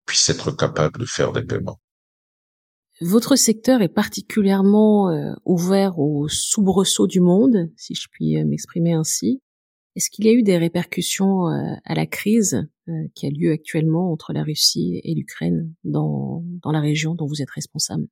puissent 0.06 0.30
être 0.30 0.52
capables 0.52 1.00
de 1.00 1.06
faire 1.06 1.32
des 1.32 1.44
paiements. 1.44 1.80
Votre 3.02 3.38
secteur 3.38 3.82
est 3.82 3.94
particulièrement 3.94 5.10
euh, 5.10 5.34
ouvert 5.46 6.00
aux 6.00 6.28
soubresauts 6.28 7.08
du 7.08 7.22
monde, 7.22 7.72
si 7.78 7.96
je 7.96 8.08
puis 8.12 8.38
euh, 8.38 8.46
m'exprimer 8.46 8.94
ainsi. 8.94 9.42
Est-ce 9.96 10.10
qu'il 10.10 10.26
y 10.26 10.30
a 10.30 10.34
eu 10.34 10.44
des 10.44 10.58
répercussions 10.58 11.48
euh, 11.48 11.76
à 11.86 11.96
la 11.96 12.06
crise 12.06 12.68
qui 13.14 13.28
a 13.28 13.30
lieu 13.30 13.52
actuellement 13.52 14.12
entre 14.12 14.34
la 14.34 14.42
Russie 14.42 15.00
et 15.04 15.14
l'Ukraine 15.14 15.72
dans, 15.84 16.44
dans 16.64 16.72
la 16.72 16.80
région 16.80 17.14
dont 17.14 17.28
vous 17.28 17.42
êtes 17.42 17.52
responsable? 17.52 18.08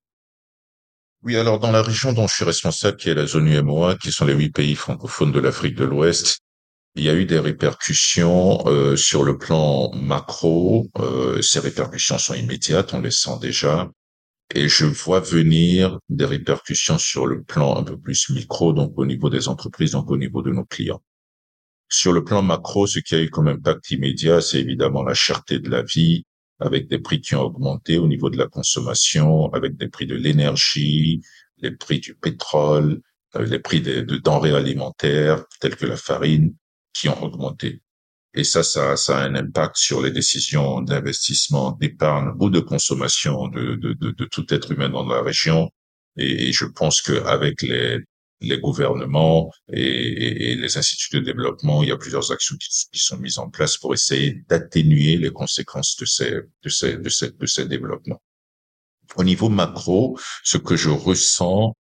Oui, 1.24 1.36
alors 1.36 1.60
dans 1.60 1.72
la 1.72 1.82
région 1.82 2.14
dont 2.14 2.28
je 2.28 2.36
suis 2.36 2.46
responsable, 2.46 2.98
qui 2.98 3.10
est 3.10 3.16
la 3.16 3.26
zone 3.26 3.48
UMOA, 3.48 3.98
qui 3.98 4.12
sont 4.12 4.26
les 4.26 4.34
huit 4.34 4.52
pays 4.52 4.76
francophones 4.76 5.32
de 5.32 5.40
l'Afrique 5.40 5.76
de 5.76 5.86
l'Ouest, 5.86 6.40
il 6.98 7.04
y 7.04 7.10
a 7.10 7.14
eu 7.14 7.26
des 7.26 7.40
répercussions 7.40 8.64
euh, 8.66 8.96
sur 8.96 9.24
le 9.24 9.38
plan 9.38 9.92
macro. 9.94 10.90
Euh, 10.98 11.42
ces 11.44 11.60
répercussions 11.60 12.18
sont 12.18 12.34
immédiates, 12.34 12.94
on 12.94 13.02
les 13.02 13.12
sent 13.12 13.38
déjà. 13.40 13.90
Et 14.56 14.68
je 14.68 14.86
vois 14.86 15.20
venir 15.20 16.00
des 16.10 16.26
répercussions 16.26 16.98
sur 16.98 17.28
le 17.28 17.44
plan 17.44 17.78
un 17.78 17.84
peu 17.84 17.98
plus 17.98 18.30
micro, 18.30 18.74
donc 18.74 18.94
au 18.98 19.06
niveau 19.06 19.30
des 19.30 19.48
entreprises, 19.48 19.92
donc 19.92 20.10
au 20.10 20.18
niveau 20.18 20.42
de 20.42 20.52
nos 20.52 20.66
clients. 20.66 21.04
Sur 21.90 22.14
le 22.14 22.24
plan 22.24 22.42
macro, 22.42 22.88
ce 22.88 23.00
qui 23.00 23.14
a 23.14 23.22
eu 23.22 23.30
comme 23.30 23.48
impact 23.48 23.92
immédiat, 23.92 24.42
c'est 24.42 24.60
évidemment 24.60 25.04
la 25.04 25.14
cherté 25.14 25.60
de 25.60 25.70
la 25.70 25.84
vie, 25.84 26.26
avec 26.60 26.88
des 26.88 27.00
prix 27.00 27.22
qui 27.22 27.36
ont 27.36 27.44
augmenté 27.44 27.98
au 27.98 28.08
niveau 28.08 28.30
de 28.30 28.38
la 28.38 28.48
consommation, 28.48 29.52
avec 29.54 29.78
des 29.78 29.90
prix 29.90 30.08
de 30.08 30.16
l'énergie, 30.16 31.22
les 31.58 31.72
prix 31.72 32.00
du 32.00 32.16
pétrole, 32.16 33.02
euh, 33.36 33.46
les 33.46 33.60
prix 33.60 33.82
de, 33.82 34.02
denrées 34.18 34.56
alimentaires 34.56 35.44
telles 35.60 35.76
que 35.76 35.86
la 35.86 35.98
farine 35.98 36.56
qui 36.94 37.10
ont 37.10 37.24
augmenté. 37.24 37.82
Et 38.34 38.44
ça, 38.44 38.64
ça, 38.64 38.96
ça 38.98 39.20
a 39.20 39.24
un 39.24 39.36
impact 39.36 39.78
sur 39.78 40.02
les 40.02 40.12
décisions 40.12 40.82
d'investissement, 40.82 41.72
d'épargne 41.72 42.34
ou 42.40 42.50
de 42.50 42.60
consommation 42.60 43.48
de, 43.48 43.76
de, 43.76 43.94
de, 43.94 44.12
de, 44.12 44.26
tout 44.26 44.46
être 44.54 44.72
humain 44.72 44.90
dans 44.90 45.06
la 45.06 45.22
région. 45.22 45.70
Et, 46.18 46.52
je 46.52 46.66
pense 46.66 47.02
qu'avec 47.02 47.62
les, 47.62 48.00
les 48.42 48.60
gouvernements 48.60 49.52
et, 49.72 50.56
les 50.56 50.78
instituts 50.78 51.20
de 51.20 51.26
développement, 51.26 51.84
il 51.84 51.90
y 51.90 51.92
a 51.92 51.98
plusieurs 51.98 52.32
actions 52.32 52.56
qui, 52.58 53.00
sont 53.00 53.18
mises 53.18 53.40
en 53.40 53.50
place 53.50 53.78
pour 53.78 53.94
essayer 53.94 54.44
d'atténuer 54.48 55.18
les 55.18 55.32
conséquences 55.32 55.96
de 55.98 56.06
ces, 56.06 56.32
de 56.64 56.70
ces, 56.70 56.98
de 56.98 57.10
ces, 57.10 57.32
de 57.32 57.46
ces 57.46 57.66
développements. 57.66 58.22
Au 59.16 59.24
niveau 59.24 59.50
macro, 59.50 60.20
ce 60.44 60.58
que 60.58 60.76
je 60.76 60.90
ressens, 60.90 61.74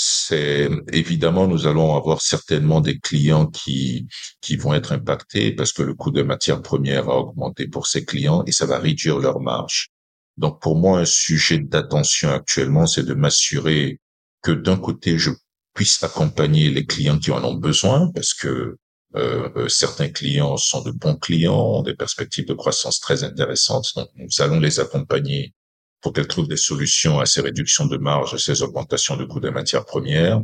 c'est 0.00 0.68
évidemment 0.92 1.48
nous 1.48 1.66
allons 1.66 1.96
avoir 1.96 2.22
certainement 2.22 2.80
des 2.80 3.00
clients 3.00 3.46
qui 3.46 4.06
qui 4.40 4.54
vont 4.56 4.72
être 4.72 4.92
impactés 4.92 5.50
parce 5.52 5.72
que 5.72 5.82
le 5.82 5.94
coût 5.94 6.12
de 6.12 6.22
matières 6.22 6.62
premières 6.62 7.08
a 7.08 7.18
augmenté 7.18 7.66
pour 7.66 7.88
ces 7.88 8.04
clients 8.04 8.44
et 8.46 8.52
ça 8.52 8.64
va 8.64 8.78
réduire 8.78 9.18
leur 9.18 9.40
marge. 9.40 9.88
Donc 10.36 10.62
pour 10.62 10.76
moi 10.76 11.00
un 11.00 11.04
sujet 11.04 11.58
d'attention 11.58 12.30
actuellement 12.30 12.86
c'est 12.86 13.02
de 13.02 13.14
m'assurer 13.14 13.98
que 14.42 14.52
d'un 14.52 14.76
côté 14.76 15.18
je 15.18 15.30
puisse 15.78 16.02
accompagner 16.02 16.70
les 16.70 16.84
clients 16.84 17.20
qui 17.20 17.30
en 17.30 17.44
ont 17.44 17.54
besoin 17.54 18.10
parce 18.12 18.34
que 18.34 18.78
euh, 19.14 19.48
euh, 19.54 19.68
certains 19.68 20.08
clients 20.08 20.56
sont 20.56 20.82
de 20.82 20.90
bons 20.90 21.14
clients, 21.14 21.54
ont 21.54 21.82
des 21.84 21.94
perspectives 21.94 22.46
de 22.46 22.52
croissance 22.52 22.98
très 22.98 23.22
intéressantes. 23.22 23.92
Donc, 23.94 24.08
nous 24.16 24.40
allons 24.40 24.58
les 24.58 24.80
accompagner 24.80 25.54
pour 26.00 26.12
qu'elles 26.12 26.26
trouvent 26.26 26.48
des 26.48 26.56
solutions 26.56 27.20
à 27.20 27.26
ces 27.26 27.42
réductions 27.42 27.86
de 27.86 27.96
marge, 27.96 28.34
à 28.34 28.38
ces 28.38 28.60
augmentations 28.62 29.16
de 29.16 29.24
coûts 29.24 29.38
des 29.38 29.52
matières 29.52 29.84
premières. 29.84 30.42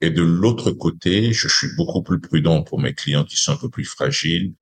Et 0.00 0.10
de 0.10 0.22
l'autre 0.22 0.72
côté, 0.72 1.32
je 1.32 1.46
suis 1.46 1.68
beaucoup 1.76 2.02
plus 2.02 2.20
prudent 2.20 2.64
pour 2.64 2.80
mes 2.80 2.94
clients 2.94 3.24
qui 3.24 3.36
sont 3.36 3.52
un 3.52 3.56
peu 3.56 3.70
plus 3.70 3.84
fragiles 3.84 4.54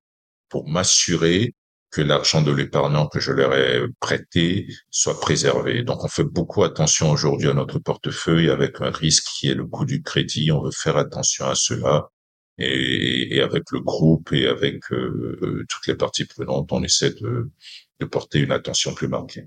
pour 0.51 0.69
m'assurer 0.69 1.55
que 1.93 2.01
l'argent 2.01 2.41
de 2.41 2.51
l'épargnant 2.51 3.07
que 3.07 3.21
je 3.21 3.33
leur 3.33 3.55
ai 3.55 3.83
prêté 4.01 4.67
soit 4.91 5.21
préservé. 5.21 5.83
Donc 5.83 6.03
on 6.05 6.09
fait 6.09 6.25
beaucoup 6.25 6.65
attention 6.65 7.11
aujourd'hui 7.11 7.51
à 7.51 7.55
notre 7.55 7.79
portefeuille 7.79 8.49
avec 8.49 8.81
un 8.81 8.91
risque 8.91 9.27
qui 9.39 9.49
est 9.49 9.55
le 9.55 9.67
coût 9.67 9.85
du 9.85 10.03
crédit. 10.03 10.51
On 10.51 10.63
veut 10.63 10.71
faire 10.73 10.97
attention 10.97 11.47
à 11.47 11.55
cela. 11.55 12.09
Et, 12.59 13.41
avec 13.41 13.65
le 13.73 13.81
groupe 13.81 14.33
et 14.33 14.47
avec 14.47 14.93
euh, 14.93 15.39
euh, 15.43 15.65
toutes 15.69 15.87
les 15.87 15.95
parties 15.95 16.27
prenantes, 16.27 16.71
on 16.71 16.83
essaie 16.83 17.11
de, 17.11 17.51
de 17.99 18.07
porter 18.07 18.41
une 18.41 18.53
attention 18.53 18.95
plus 18.95 19.09
marquée. 19.09 19.47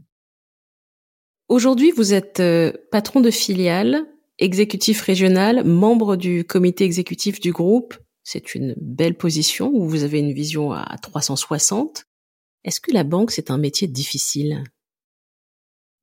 Aujourd'hui, 1.48 1.92
vous 1.92 2.14
êtes 2.14 2.40
euh, 2.40 2.74
patron 2.92 3.22
de 3.22 3.30
filiale, 3.30 4.06
exécutif 4.40 5.02
régional, 5.02 5.64
membre 5.64 6.16
du 6.16 6.44
comité 6.44 6.84
exécutif 6.84 7.40
du 7.40 7.52
groupe. 7.52 7.96
C'est 8.24 8.56
une 8.56 8.76
belle 8.78 9.16
position 9.16 9.70
où 9.72 9.88
vous 9.88 10.04
avez 10.04 10.20
une 10.20 10.34
vision 10.34 10.72
à 10.72 10.98
360. 10.98 12.06
Est-ce 12.66 12.82
que 12.82 12.92
la 12.92 13.04
banque, 13.04 13.30
c'est 13.30 13.52
un 13.52 13.60
métier 13.60 13.88
difficile? 13.88 14.64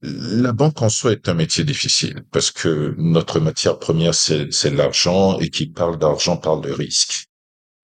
La 0.01 0.53
banque 0.53 0.81
en 0.81 0.88
soi 0.88 1.11
est 1.11 1.29
un 1.29 1.35
métier 1.35 1.64
difficile 1.64 2.25
parce 2.31 2.53
que 2.53 2.94
notre 2.98 3.40
matière 3.40 3.81
première, 3.81 4.14
c'est 4.14 4.70
l'argent 4.70 5.40
et 5.40 5.51
qui 5.51 5.66
parle 5.66 5.98
d'argent 5.98 6.37
parle 6.37 6.62
de 6.62 6.70
risque. 6.70 7.27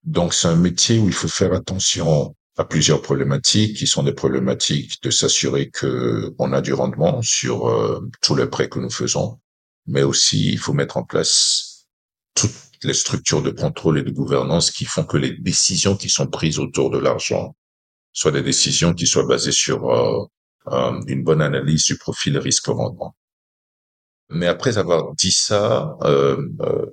Donc 0.04 0.32
c'est 0.32 0.46
un 0.46 0.56
métier 0.56 0.98
où 1.00 1.08
il 1.08 1.12
faut 1.12 1.28
faire 1.28 1.54
attention 1.54 2.36
à 2.56 2.64
plusieurs 2.64 3.02
problématiques 3.02 3.76
qui 3.76 3.88
sont 3.88 4.04
des 4.04 4.12
problématiques 4.12 5.02
de 5.02 5.10
s'assurer 5.10 5.70
que 5.70 6.32
on 6.38 6.52
a 6.52 6.60
du 6.60 6.72
rendement 6.72 7.20
sur 7.22 7.68
euh, 7.68 8.08
tous 8.22 8.36
les 8.36 8.46
prêts 8.46 8.68
que 8.68 8.78
nous 8.78 8.90
faisons, 8.90 9.40
mais 9.86 10.04
aussi 10.04 10.52
il 10.52 10.58
faut 10.58 10.72
mettre 10.72 10.98
en 10.98 11.04
place 11.04 11.88
toutes 12.34 12.54
les 12.84 12.94
structures 12.94 13.42
de 13.42 13.50
contrôle 13.50 13.98
et 13.98 14.02
de 14.04 14.10
gouvernance 14.10 14.70
qui 14.70 14.84
font 14.84 15.04
que 15.04 15.16
les 15.16 15.36
décisions 15.36 15.96
qui 15.96 16.08
sont 16.08 16.28
prises 16.28 16.60
autour 16.60 16.90
de 16.90 16.98
l'argent 16.98 17.56
soit 18.12 18.33
des 18.33 18.42
décisions 18.42 18.94
qui 18.94 19.07
soient 19.07 19.27
basées 19.27 19.53
sur 19.53 19.90
euh, 19.90 20.25
euh, 20.73 21.01
une 21.07 21.25
bonne 21.25 21.42
analyse 21.42 21.85
du 21.85 21.97
profil 21.97 22.38
risque-rendement. 22.38 23.14
Mais 24.31 24.47
après 24.47 24.77
avoir 24.77 25.14
dit 25.14 25.33
ça, 25.33 25.97
euh, 26.03 26.37
euh, 26.61 26.87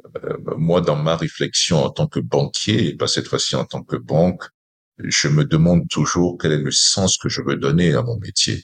moi, 0.57 0.79
dans 0.81 0.95
ma 0.95 1.17
réflexion 1.17 1.83
en 1.83 1.89
tant 1.89 2.07
que 2.07 2.19
banquier, 2.21 2.87
et 2.87 2.95
pas 2.95 3.07
cette 3.07 3.27
fois-ci 3.27 3.55
en 3.55 3.65
tant 3.65 3.83
que 3.83 3.97
banque, 3.97 4.43
je 4.99 5.27
me 5.27 5.43
demande 5.43 5.89
toujours 5.89 6.37
quel 6.39 6.53
est 6.53 6.57
le 6.57 6.71
sens 6.71 7.17
que 7.17 7.27
je 7.27 7.41
veux 7.41 7.57
donner 7.57 7.93
à 7.93 8.03
mon 8.03 8.17
métier. 8.17 8.63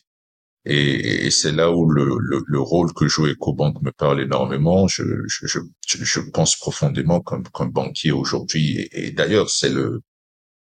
Et, 0.66 1.32
c'est 1.32 1.52
là 1.52 1.72
où 1.72 1.90
le, 1.90 2.06
le, 2.20 2.44
le, 2.46 2.60
rôle 2.60 2.94
que 2.94 3.08
joue 3.08 3.28
EcoBank 3.28 3.82
me 3.82 3.92
parle 3.92 4.22
énormément. 4.22 4.88
Je, 4.88 5.04
je, 5.28 5.48
je, 5.48 5.60
je 5.88 6.20
pense 6.32 6.56
profondément 6.56 7.20
comme, 7.20 7.44
banquier 7.72 8.12
aujourd'hui. 8.12 8.88
Et 8.92 9.12
d'ailleurs, 9.12 9.50
c'est 9.50 9.70
le, 9.70 10.02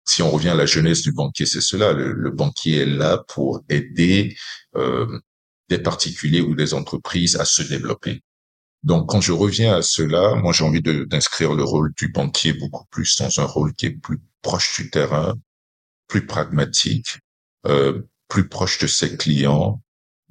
si 0.08 0.22
on 0.22 0.30
revient 0.30 0.50
à 0.50 0.54
la 0.54 0.66
jeunesse 0.66 1.02
du 1.02 1.12
banquier, 1.12 1.46
c'est 1.46 1.60
cela. 1.60 1.92
Le, 1.92 2.30
banquier 2.30 2.78
est 2.78 2.86
là 2.86 3.24
pour 3.28 3.62
aider 3.68 4.36
euh, 4.76 5.18
des 5.68 5.78
particuliers 5.78 6.40
ou 6.40 6.54
des 6.54 6.74
entreprises 6.74 7.36
à 7.36 7.44
se 7.44 7.62
développer. 7.62 8.22
Donc, 8.82 9.08
quand 9.08 9.20
je 9.20 9.32
reviens 9.32 9.76
à 9.76 9.82
cela, 9.82 10.36
moi, 10.36 10.52
j'ai 10.52 10.64
envie 10.64 10.82
d'inscrire 10.82 11.54
le 11.54 11.64
rôle 11.64 11.92
du 11.96 12.08
banquier 12.08 12.52
beaucoup 12.52 12.84
plus 12.90 13.16
dans 13.18 13.40
un 13.40 13.44
rôle 13.44 13.74
qui 13.74 13.86
est 13.86 13.90
plus 13.90 14.20
proche 14.42 14.80
du 14.80 14.90
terrain, 14.90 15.34
plus 16.06 16.24
pragmatique, 16.24 17.18
euh, 17.66 18.02
plus 18.28 18.48
proche 18.48 18.78
de 18.78 18.86
ses 18.86 19.16
clients, 19.16 19.82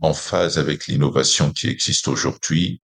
en 0.01 0.13
phase 0.13 0.57
avec 0.57 0.87
l'innovation 0.87 1.51
qui 1.51 1.67
existe 1.67 2.07
aujourd'hui, 2.07 2.81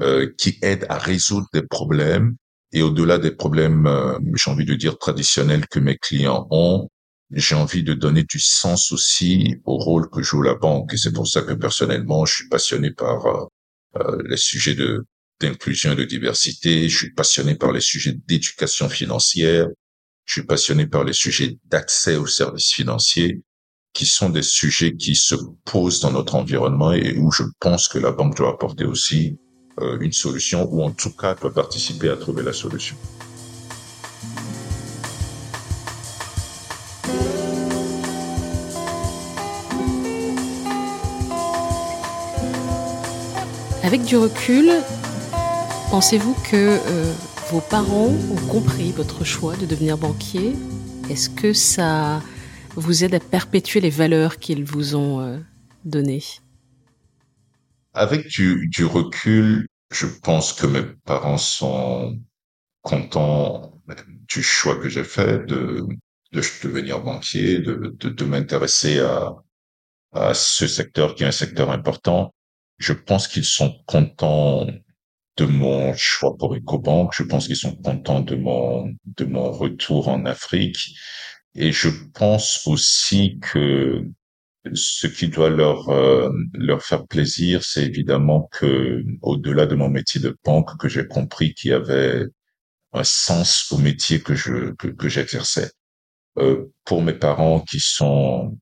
euh, 0.00 0.32
qui 0.38 0.58
aide 0.62 0.86
à 0.88 0.98
résoudre 0.98 1.48
des 1.52 1.62
problèmes 1.62 2.36
et 2.72 2.82
au-delà 2.82 3.18
des 3.18 3.32
problèmes, 3.32 3.86
euh, 3.86 4.18
j'ai 4.36 4.50
envie 4.50 4.64
de 4.64 4.74
dire 4.74 4.98
traditionnels 4.98 5.66
que 5.66 5.80
mes 5.80 5.96
clients 5.96 6.46
ont, 6.50 6.88
j'ai 7.32 7.54
envie 7.54 7.82
de 7.82 7.94
donner 7.94 8.24
du 8.24 8.40
sens 8.40 8.92
aussi 8.92 9.56
au 9.64 9.76
rôle 9.76 10.08
que 10.10 10.22
joue 10.22 10.42
la 10.42 10.54
banque. 10.54 10.94
Et 10.94 10.96
c'est 10.96 11.12
pour 11.12 11.28
ça 11.28 11.42
que 11.42 11.52
personnellement, 11.52 12.24
je 12.26 12.34
suis 12.34 12.48
passionné 12.48 12.90
par 12.92 13.26
euh, 13.26 13.44
euh, 13.96 14.22
les 14.28 14.36
sujets 14.36 14.76
d'inclusion 15.40 15.92
et 15.92 15.96
de 15.96 16.04
diversité. 16.04 16.88
Je 16.88 16.96
suis 16.96 17.12
passionné 17.12 17.56
par 17.56 17.72
les 17.72 17.80
sujets 17.80 18.14
d'éducation 18.26 18.88
financière. 18.88 19.68
Je 20.24 20.34
suis 20.34 20.46
passionné 20.46 20.86
par 20.86 21.04
les 21.04 21.12
sujets 21.12 21.58
d'accès 21.66 22.16
aux 22.16 22.26
services 22.26 22.72
financiers, 22.72 23.42
qui 23.92 24.06
sont 24.06 24.30
des 24.30 24.42
sujets 24.42 24.94
qui 24.94 25.16
se 25.16 25.34
posent 25.64 26.00
dans 26.00 26.12
notre 26.12 26.36
environnement 26.36 26.92
et 26.92 27.16
où 27.18 27.32
je 27.32 27.42
pense 27.58 27.88
que 27.88 27.98
la 27.98 28.12
banque 28.12 28.36
doit 28.36 28.50
apporter 28.50 28.84
aussi 28.84 29.38
une 30.00 30.12
solution 30.12 30.68
ou 30.70 30.82
en 30.82 30.90
tout 30.90 31.10
cas 31.10 31.34
peut 31.34 31.52
participer 31.52 32.08
à 32.08 32.16
trouver 32.16 32.42
la 32.42 32.52
solution. 32.52 32.96
Avec 43.82 44.04
du 44.04 44.16
recul, 44.16 44.70
pensez-vous 45.90 46.34
que 46.48 46.54
euh, 46.54 47.12
vos 47.50 47.60
parents 47.60 48.06
ont 48.06 48.46
compris 48.48 48.92
votre 48.92 49.24
choix 49.24 49.56
de 49.56 49.66
devenir 49.66 49.98
banquier? 49.98 50.54
Est-ce 51.10 51.28
que 51.28 51.52
ça 51.52 52.22
vous 52.76 53.02
aide 53.02 53.16
à 53.16 53.18
perpétuer 53.18 53.80
les 53.80 53.90
valeurs 53.90 54.38
qu'ils 54.38 54.64
vous 54.64 54.94
ont 54.94 55.20
euh, 55.20 55.38
données? 55.84 56.22
Avec 57.92 58.28
du, 58.28 58.68
du 58.68 58.84
recul, 58.84 59.66
je 59.90 60.06
pense 60.06 60.52
que 60.52 60.66
mes 60.66 60.82
parents 61.04 61.38
sont 61.38 62.18
contents 62.82 63.80
du 64.28 64.42
choix 64.42 64.76
que 64.76 64.88
j'ai 64.88 65.04
fait 65.04 65.44
de, 65.46 65.86
de 66.32 66.42
devenir 66.62 67.02
banquier, 67.02 67.58
de, 67.58 67.94
de, 67.98 68.08
de 68.08 68.24
m'intéresser 68.24 69.00
à, 69.00 69.34
à 70.12 70.34
ce 70.34 70.66
secteur 70.66 71.14
qui 71.14 71.24
est 71.24 71.26
un 71.26 71.32
secteur 71.32 71.70
important. 71.70 72.34
Je 72.78 72.92
pense 72.92 73.28
qu'ils 73.28 73.44
sont 73.44 73.82
contents 73.86 74.66
de 75.36 75.44
mon 75.44 75.94
choix 75.94 76.36
pour 76.36 76.54
EcoBank. 76.54 77.12
Je 77.14 77.22
pense 77.24 77.46
qu'ils 77.46 77.56
sont 77.56 77.76
contents 77.76 78.20
de 78.20 78.36
mon, 78.36 78.92
de 79.16 79.24
mon 79.24 79.50
retour 79.50 80.08
en 80.08 80.24
Afrique. 80.26 80.94
Et 81.54 81.72
je 81.72 81.88
pense 82.14 82.66
aussi 82.66 83.38
que 83.40 84.04
ce 84.74 85.06
qui 85.06 85.28
doit 85.28 85.50
leur 85.50 85.88
euh, 85.90 86.30
leur 86.54 86.82
faire 86.82 87.06
plaisir, 87.06 87.64
c'est 87.64 87.84
évidemment 87.84 88.48
que 88.52 89.04
au-delà 89.22 89.66
de 89.66 89.74
mon 89.74 89.88
métier 89.88 90.20
de 90.20 90.36
banque, 90.44 90.78
que 90.78 90.88
j'ai 90.88 91.06
compris 91.06 91.54
qu'il 91.54 91.70
y 91.70 91.74
avait 91.74 92.26
un 92.92 93.04
sens 93.04 93.70
au 93.72 93.78
métier 93.78 94.20
que 94.22 94.34
je 94.34 94.72
que, 94.74 95.08
j'exerçais. 95.08 95.70
Euh, 96.38 96.66
pour 96.84 97.02
mes 97.02 97.14
parents 97.14 97.60
qui 97.60 97.80
sont 97.80 98.58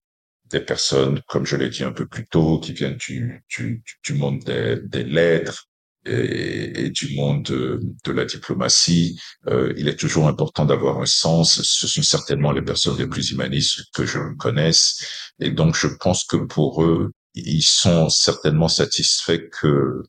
des 0.46 0.60
personnes, 0.60 1.20
comme 1.28 1.46
je 1.46 1.56
l'ai 1.56 1.68
dit 1.70 1.84
un 1.84 1.92
peu 1.92 2.06
plus 2.06 2.26
tôt, 2.26 2.60
qui 2.60 2.72
viennent 2.72 2.96
du 2.96 3.44
du, 3.56 3.82
du 4.04 4.14
monde 4.14 4.40
des, 4.44 4.80
des 4.84 5.04
lettres, 5.04 5.67
et, 6.08 6.90
du 6.90 7.14
monde 7.14 7.42
de, 7.42 8.12
la 8.12 8.24
diplomatie, 8.24 9.20
euh, 9.46 9.72
il 9.76 9.88
est 9.88 9.96
toujours 9.96 10.26
important 10.28 10.64
d'avoir 10.64 11.00
un 11.00 11.06
sens. 11.06 11.62
Ce 11.62 11.86
sont 11.86 12.02
certainement 12.02 12.52
les 12.52 12.62
personnes 12.62 12.98
les 12.98 13.06
plus 13.06 13.30
humanistes 13.30 13.84
que 13.94 14.04
je 14.06 14.18
connaisse. 14.36 15.04
Et 15.40 15.50
donc, 15.50 15.76
je 15.76 15.88
pense 16.00 16.24
que 16.24 16.36
pour 16.36 16.82
eux, 16.82 17.12
ils 17.34 17.62
sont 17.62 18.08
certainement 18.08 18.68
satisfaits 18.68 19.48
que 19.60 20.02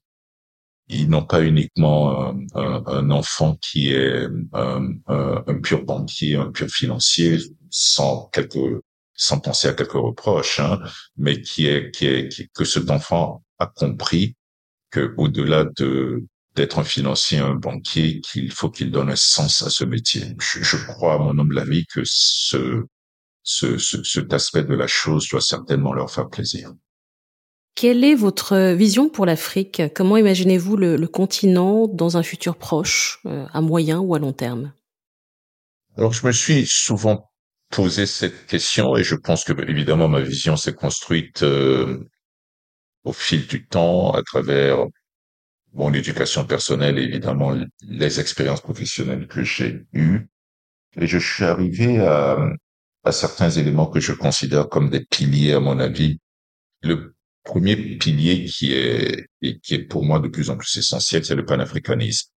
ils 0.92 1.08
n'ont 1.08 1.26
pas 1.26 1.44
uniquement 1.44 2.34
un, 2.56 3.12
enfant 3.12 3.56
qui 3.62 3.92
est 3.92 4.26
un, 4.54 5.60
pur 5.62 5.84
banquier, 5.84 6.36
un 6.36 6.52
pur 6.52 6.68
financier, 6.68 7.38
sans 7.70 8.28
quelque 8.34 8.82
sans 9.14 9.40
penser 9.40 9.68
à 9.68 9.74
quelques 9.74 9.92
reproches, 9.92 10.60
hein, 10.60 10.80
mais 11.18 11.42
qui 11.42 11.68
est, 11.68 11.92
qui 11.92 12.08
est, 12.08 12.50
que 12.54 12.64
cet 12.64 12.90
enfant 12.90 13.44
a 13.60 13.68
compris 13.68 14.36
que 14.92 15.14
au-delà 15.18 15.66
de 15.78 16.24
d'être 16.56 16.80
un 16.80 16.84
financier, 16.84 17.38
un 17.38 17.56
banquier, 17.56 18.22
qu'il 18.22 18.52
faut 18.52 18.70
qu'il 18.70 18.92
donne 18.92 19.10
un 19.12 19.16
sens 19.16 19.62
à 19.62 19.70
ce 19.70 19.86
métier. 19.86 20.36
Je, 20.40 20.62
je 20.62 20.78
crois, 20.88 21.14
à 21.14 21.18
mon 21.18 21.38
humble 21.40 21.60
avis, 21.60 21.86
que 21.86 22.02
ce, 22.04 22.84
ce, 23.44 23.78
ce, 23.78 24.04
cet 24.04 24.34
aspect 24.34 24.64
de 24.64 24.74
la 24.74 24.88
chose 24.88 25.30
doit 25.30 25.42
certainement 25.42 25.94
leur 25.94 26.12
faire 26.12 26.28
plaisir. 26.28 26.74
Quelle 27.76 28.04
est 28.04 28.16
votre 28.16 28.74
vision 28.74 29.10
pour 29.10 29.26
l'Afrique? 29.26 29.82
Comment 29.96 30.18
imaginez-vous 30.18 30.76
le, 30.76 30.98
le, 30.98 31.08
continent 31.08 31.88
dans 31.88 32.18
un 32.18 32.24
futur 32.24 32.58
proche, 32.58 33.20
euh, 33.26 33.46
à 33.54 33.62
moyen 33.62 34.00
ou 34.00 34.16
à 34.16 34.20
long 34.20 34.34
terme? 34.34 34.74
Alors, 35.98 36.12
je 36.12 36.26
me 36.26 36.32
suis 36.32 36.66
souvent 36.68 37.30
posé 37.70 38.06
cette 38.06 38.48
question 38.48 38.98
et 38.98 39.04
je 39.04 39.16
pense 39.16 39.44
que, 39.44 39.54
évidemment, 39.70 40.10
ma 40.10 40.22
vision 40.22 40.58
s'est 40.58 40.74
construite 40.74 41.44
euh, 41.44 42.00
au 43.10 43.14
fil 43.14 43.48
du 43.48 43.66
temps, 43.66 44.12
à 44.12 44.22
travers 44.24 44.86
mon 45.74 45.94
éducation 45.94 46.46
personnelle 46.46 46.98
et 47.00 47.04
évidemment 47.04 47.56
les 47.82 48.20
expériences 48.20 48.62
professionnelles 48.62 49.28
que 49.28 49.44
j'ai 49.44 49.86
eues. 49.94 50.28
Et 50.96 51.08
je 51.08 51.18
suis 51.18 51.44
arrivé 51.44 52.00
à, 52.00 52.38
certains 53.12 53.50
éléments 53.50 53.88
que 53.88 54.00
je 54.00 54.14
considère 54.14 54.70
comme 54.70 54.92
des 54.92 55.04
piliers, 55.06 55.54
à 55.54 55.60
mon 55.60 55.80
avis. 55.80 56.20
Le 56.84 57.16
premier 57.44 57.76
pilier 57.76 58.46
qui 58.46 58.74
est, 58.74 59.26
et 59.42 59.60
qui 59.60 59.74
est 59.74 59.84
pour 59.84 60.06
moi 60.06 60.20
de 60.20 60.28
plus 60.28 60.52
en 60.52 60.58
plus 60.58 60.78
essentiel, 60.78 61.26
c'est 61.26 61.36
le 61.36 61.46
panafricanisme. 61.46 62.30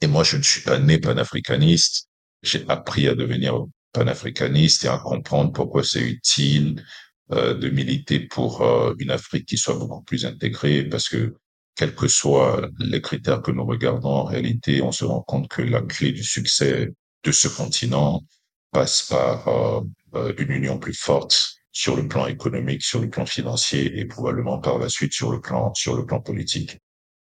Et 0.00 0.08
moi, 0.08 0.24
je 0.24 0.36
ne 0.36 0.42
suis 0.42 0.62
pas 0.62 0.80
né 0.80 0.98
panafricaniste. 0.98 2.08
J'ai 2.42 2.64
appris 2.68 3.06
à 3.06 3.14
devenir 3.14 3.54
panafricaniste 3.92 4.84
et 4.84 4.88
à 4.88 4.98
comprendre 4.98 5.52
pourquoi 5.52 5.84
c'est 5.84 6.00
utile 6.00 6.84
de 7.30 7.70
militer 7.70 8.20
pour 8.20 8.62
euh, 8.62 8.94
une 8.98 9.10
Afrique 9.10 9.46
qui 9.46 9.56
soit 9.56 9.78
beaucoup 9.78 10.02
plus 10.02 10.26
intégrée, 10.26 10.84
parce 10.84 11.08
que 11.08 11.34
quels 11.74 11.94
que 11.94 12.08
soient 12.08 12.68
les 12.78 13.00
critères 13.00 13.42
que 13.42 13.50
nous 13.50 13.64
regardons, 13.64 14.10
en 14.10 14.24
réalité, 14.24 14.82
on 14.82 14.92
se 14.92 15.04
rend 15.04 15.22
compte 15.22 15.48
que 15.48 15.62
la 15.62 15.80
clé 15.80 16.12
du 16.12 16.22
succès 16.22 16.92
de 17.24 17.32
ce 17.32 17.48
continent 17.48 18.22
passe 18.70 19.02
par 19.02 19.48
euh, 19.48 20.32
une 20.38 20.50
union 20.50 20.78
plus 20.78 20.98
forte 20.98 21.56
sur 21.70 21.96
le 21.96 22.06
plan 22.06 22.26
économique, 22.26 22.82
sur 22.82 23.00
le 23.00 23.08
plan 23.08 23.24
financier 23.24 23.98
et 23.98 24.04
probablement 24.04 24.58
par 24.58 24.78
la 24.78 24.88
suite 24.88 25.14
sur 25.14 25.32
le 25.32 25.40
plan 25.40 25.72
sur 25.74 25.96
le 25.96 26.04
plan 26.04 26.20
politique. 26.20 26.78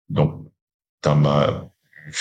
Donc, 0.09 0.51
dans 1.03 1.17
ma 1.17 1.71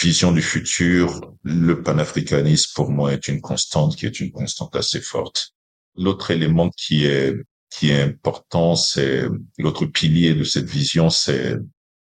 vision 0.02 0.32
du 0.32 0.42
futur, 0.42 1.22
le 1.44 1.82
panafricanisme 1.82 2.72
pour 2.76 2.92
moi 2.92 3.14
est 3.14 3.28
une 3.30 3.42
constante 3.42 3.96
qui 3.96 4.06
est 4.06 4.20
une 4.20 4.32
constante 4.32 4.76
assez 4.76 5.02
forte. 5.02 5.54
L'autre 5.96 6.32
élément 6.32 6.70
qui 6.70 7.06
est 7.06 7.34
qui 7.70 7.90
est 7.92 8.02
important, 8.02 8.76
c'est 8.76 9.24
l'autre 9.58 9.86
pilier 9.86 10.34
de 10.34 10.44
cette 10.44 10.70
vision, 10.70 11.10
c'est 11.10 11.56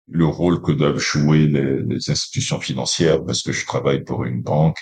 le 0.08 0.26
rôle 0.26 0.62
que 0.62 0.72
doivent 0.72 1.00
jouer 1.00 1.48
les, 1.48 2.10
institutions 2.10 2.60
financières, 2.60 3.24
parce 3.24 3.44
que 3.44 3.52
je 3.52 3.66
travaille 3.66 4.04
pour 4.04 4.26
une 4.26 4.42
banque 4.42 4.78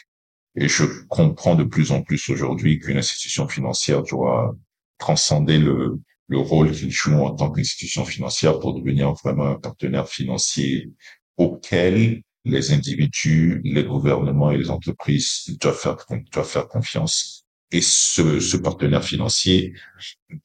et 0.55 0.67
je 0.67 0.83
comprends 1.07 1.55
de 1.55 1.63
plus 1.63 1.91
en 1.91 2.01
plus 2.01 2.29
aujourd'hui 2.29 2.79
qu'une 2.79 2.97
institution 2.97 3.47
financière 3.47 4.03
doit 4.03 4.55
transcender 4.97 5.59
le, 5.59 5.99
le 6.27 6.37
rôle 6.39 6.71
qu'il 6.71 6.91
joue 6.91 7.13
en 7.13 7.35
tant 7.35 7.51
qu'institution 7.51 8.05
financière 8.05 8.59
pour 8.59 8.73
devenir 8.73 9.13
vraiment 9.13 9.47
un 9.47 9.59
partenaire 9.59 10.07
financier 10.07 10.91
auquel 11.37 12.21
les 12.45 12.71
individus, 12.71 13.61
les 13.63 13.83
gouvernements 13.83 14.51
et 14.51 14.57
les 14.57 14.69
entreprises 14.69 15.45
doivent 15.59 15.77
faire, 15.77 15.97
doivent 16.31 16.47
faire 16.47 16.67
confiance. 16.67 17.38
Et 17.71 17.81
ce, 17.81 18.39
ce 18.39 18.57
partenaire 18.57 19.03
financier 19.03 19.73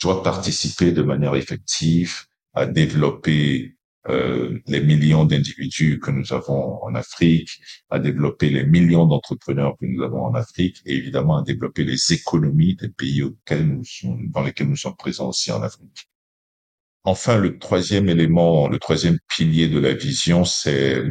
doit 0.00 0.22
participer 0.22 0.92
de 0.92 1.02
manière 1.02 1.34
effective 1.34 2.26
à 2.52 2.66
développer 2.66 3.76
euh, 4.08 4.58
les 4.66 4.80
millions 4.80 5.24
d'individus 5.24 5.98
que 5.98 6.10
nous 6.10 6.34
avons 6.34 6.82
en 6.82 6.94
Afrique, 6.94 7.48
à 7.88 7.98
développer 7.98 8.50
les 8.50 8.66
millions 8.66 9.06
d'entrepreneurs 9.06 9.76
que 9.80 9.86
nous 9.86 10.02
avons 10.02 10.24
en 10.24 10.34
Afrique 10.34 10.82
et 10.84 10.94
évidemment 10.94 11.38
à 11.38 11.42
développer 11.42 11.84
les 11.84 12.12
économies 12.12 12.76
des 12.76 12.90
pays 12.90 13.22
auxquels 13.22 13.66
nous 13.66 13.84
sommes, 13.84 14.28
dans 14.28 14.42
lesquels 14.42 14.68
nous 14.68 14.76
sommes 14.76 14.96
présents 14.96 15.30
aussi 15.30 15.50
en 15.52 15.62
Afrique. 15.62 16.10
Enfin, 17.04 17.38
le 17.38 17.58
troisième 17.58 18.10
élément, 18.10 18.68
le 18.68 18.78
troisième 18.78 19.18
pilier 19.34 19.68
de 19.68 19.78
la 19.78 19.94
vision, 19.94 20.44
c'est 20.44 21.02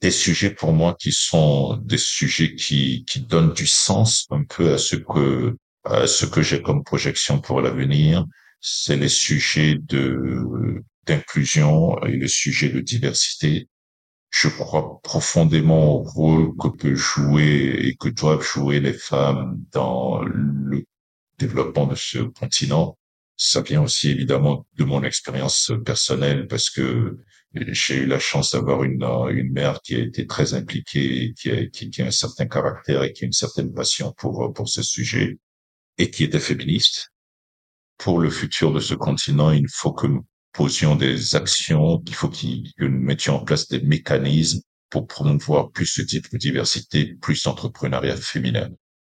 des 0.00 0.10
sujets 0.10 0.50
pour 0.50 0.72
moi 0.72 0.96
qui 0.98 1.12
sont 1.12 1.76
des 1.78 1.98
sujets 1.98 2.54
qui, 2.54 3.04
qui 3.06 3.20
donnent 3.20 3.52
du 3.52 3.66
sens 3.66 4.26
un 4.30 4.44
peu 4.44 4.72
à 4.72 4.78
ce 4.78 4.96
que, 4.96 5.56
à 5.84 6.06
ce 6.06 6.26
que 6.26 6.42
j'ai 6.42 6.62
comme 6.62 6.84
projection 6.84 7.40
pour 7.40 7.60
l'avenir. 7.60 8.24
C'est 8.60 8.96
les 8.96 9.08
sujets 9.08 9.76
de, 9.80 10.82
d'inclusion 11.06 12.00
et 12.04 12.16
les 12.16 12.28
sujets 12.28 12.68
de 12.68 12.80
diversité. 12.80 13.68
Je 14.30 14.48
crois 14.48 15.00
profondément 15.02 15.96
au 15.96 16.02
rôle 16.02 16.56
que 16.56 16.68
peut 16.68 16.94
jouer 16.94 17.78
et 17.82 17.96
que 17.96 18.08
doivent 18.08 18.42
jouer 18.42 18.80
les 18.80 18.92
femmes 18.92 19.58
dans 19.72 20.22
le 20.22 20.84
développement 21.38 21.86
de 21.86 21.94
ce 21.94 22.18
continent. 22.18 22.98
Ça 23.36 23.62
vient 23.62 23.82
aussi 23.82 24.10
évidemment 24.10 24.66
de 24.76 24.84
mon 24.84 25.02
expérience 25.02 25.72
personnelle 25.84 26.46
parce 26.48 26.70
que 26.70 27.18
j'ai 27.54 27.96
eu 27.96 28.06
la 28.06 28.18
chance 28.18 28.52
d'avoir 28.52 28.84
une, 28.84 29.02
une 29.02 29.52
mère 29.52 29.80
qui 29.82 29.94
a 29.94 30.00
été 30.00 30.26
très 30.26 30.54
impliquée, 30.54 31.32
qui 31.38 31.50
a, 31.50 31.66
qui, 31.66 32.02
a 32.02 32.06
un 32.06 32.10
certain 32.10 32.46
caractère 32.46 33.02
et 33.02 33.12
qui 33.12 33.24
a 33.24 33.26
une 33.26 33.32
certaine 33.32 33.72
passion 33.72 34.12
pour, 34.16 34.52
pour 34.52 34.68
ce 34.68 34.82
sujet 34.82 35.38
et 35.96 36.10
qui 36.10 36.24
était 36.24 36.40
féministe. 36.40 37.10
Pour 37.96 38.20
le 38.20 38.30
futur 38.30 38.72
de 38.72 38.80
ce 38.80 38.94
continent, 38.94 39.50
il 39.50 39.66
faut 39.68 39.92
que 39.92 40.06
nous 40.06 40.24
posions 40.52 40.94
des 40.94 41.34
actions, 41.34 42.02
il 42.06 42.14
faut 42.14 42.28
que 42.28 42.46
nous 42.78 42.88
mettions 42.88 43.36
en 43.36 43.44
place 43.44 43.68
des 43.68 43.80
mécanismes 43.80 44.60
pour 44.90 45.06
promouvoir 45.06 45.70
plus 45.70 45.86
ce 45.86 46.02
type 46.02 46.30
de 46.32 46.38
diversité, 46.38 47.14
plus 47.20 47.42
d'entrepreneuriat 47.42 48.16
féminin. 48.16 48.68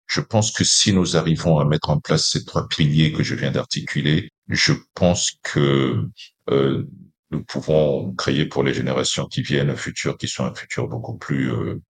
Je 0.06 0.20
pense 0.20 0.52
que 0.52 0.64
si 0.64 0.92
nous 0.92 1.16
arrivons 1.16 1.58
à 1.58 1.64
mettre 1.64 1.90
en 1.90 1.98
place 1.98 2.30
ces 2.30 2.44
trois 2.44 2.68
piliers 2.68 3.12
que 3.12 3.22
je 3.22 3.34
viens 3.34 3.50
d'articuler, 3.50 4.28
je 4.48 4.74
pense 4.94 5.32
que 5.42 6.04
euh, 6.50 6.86
nous 7.34 7.44
pouvons 7.44 8.14
créer 8.14 8.46
pour 8.46 8.62
les 8.62 8.72
générations 8.72 9.26
qui 9.26 9.42
viennent 9.42 9.70
un 9.70 9.76
futur 9.76 10.16
qui 10.16 10.28
soit 10.28 10.46
un 10.46 10.54
futur 10.54 10.86
beaucoup 10.86 11.18
plus 11.18 11.52
euh, 11.52 11.82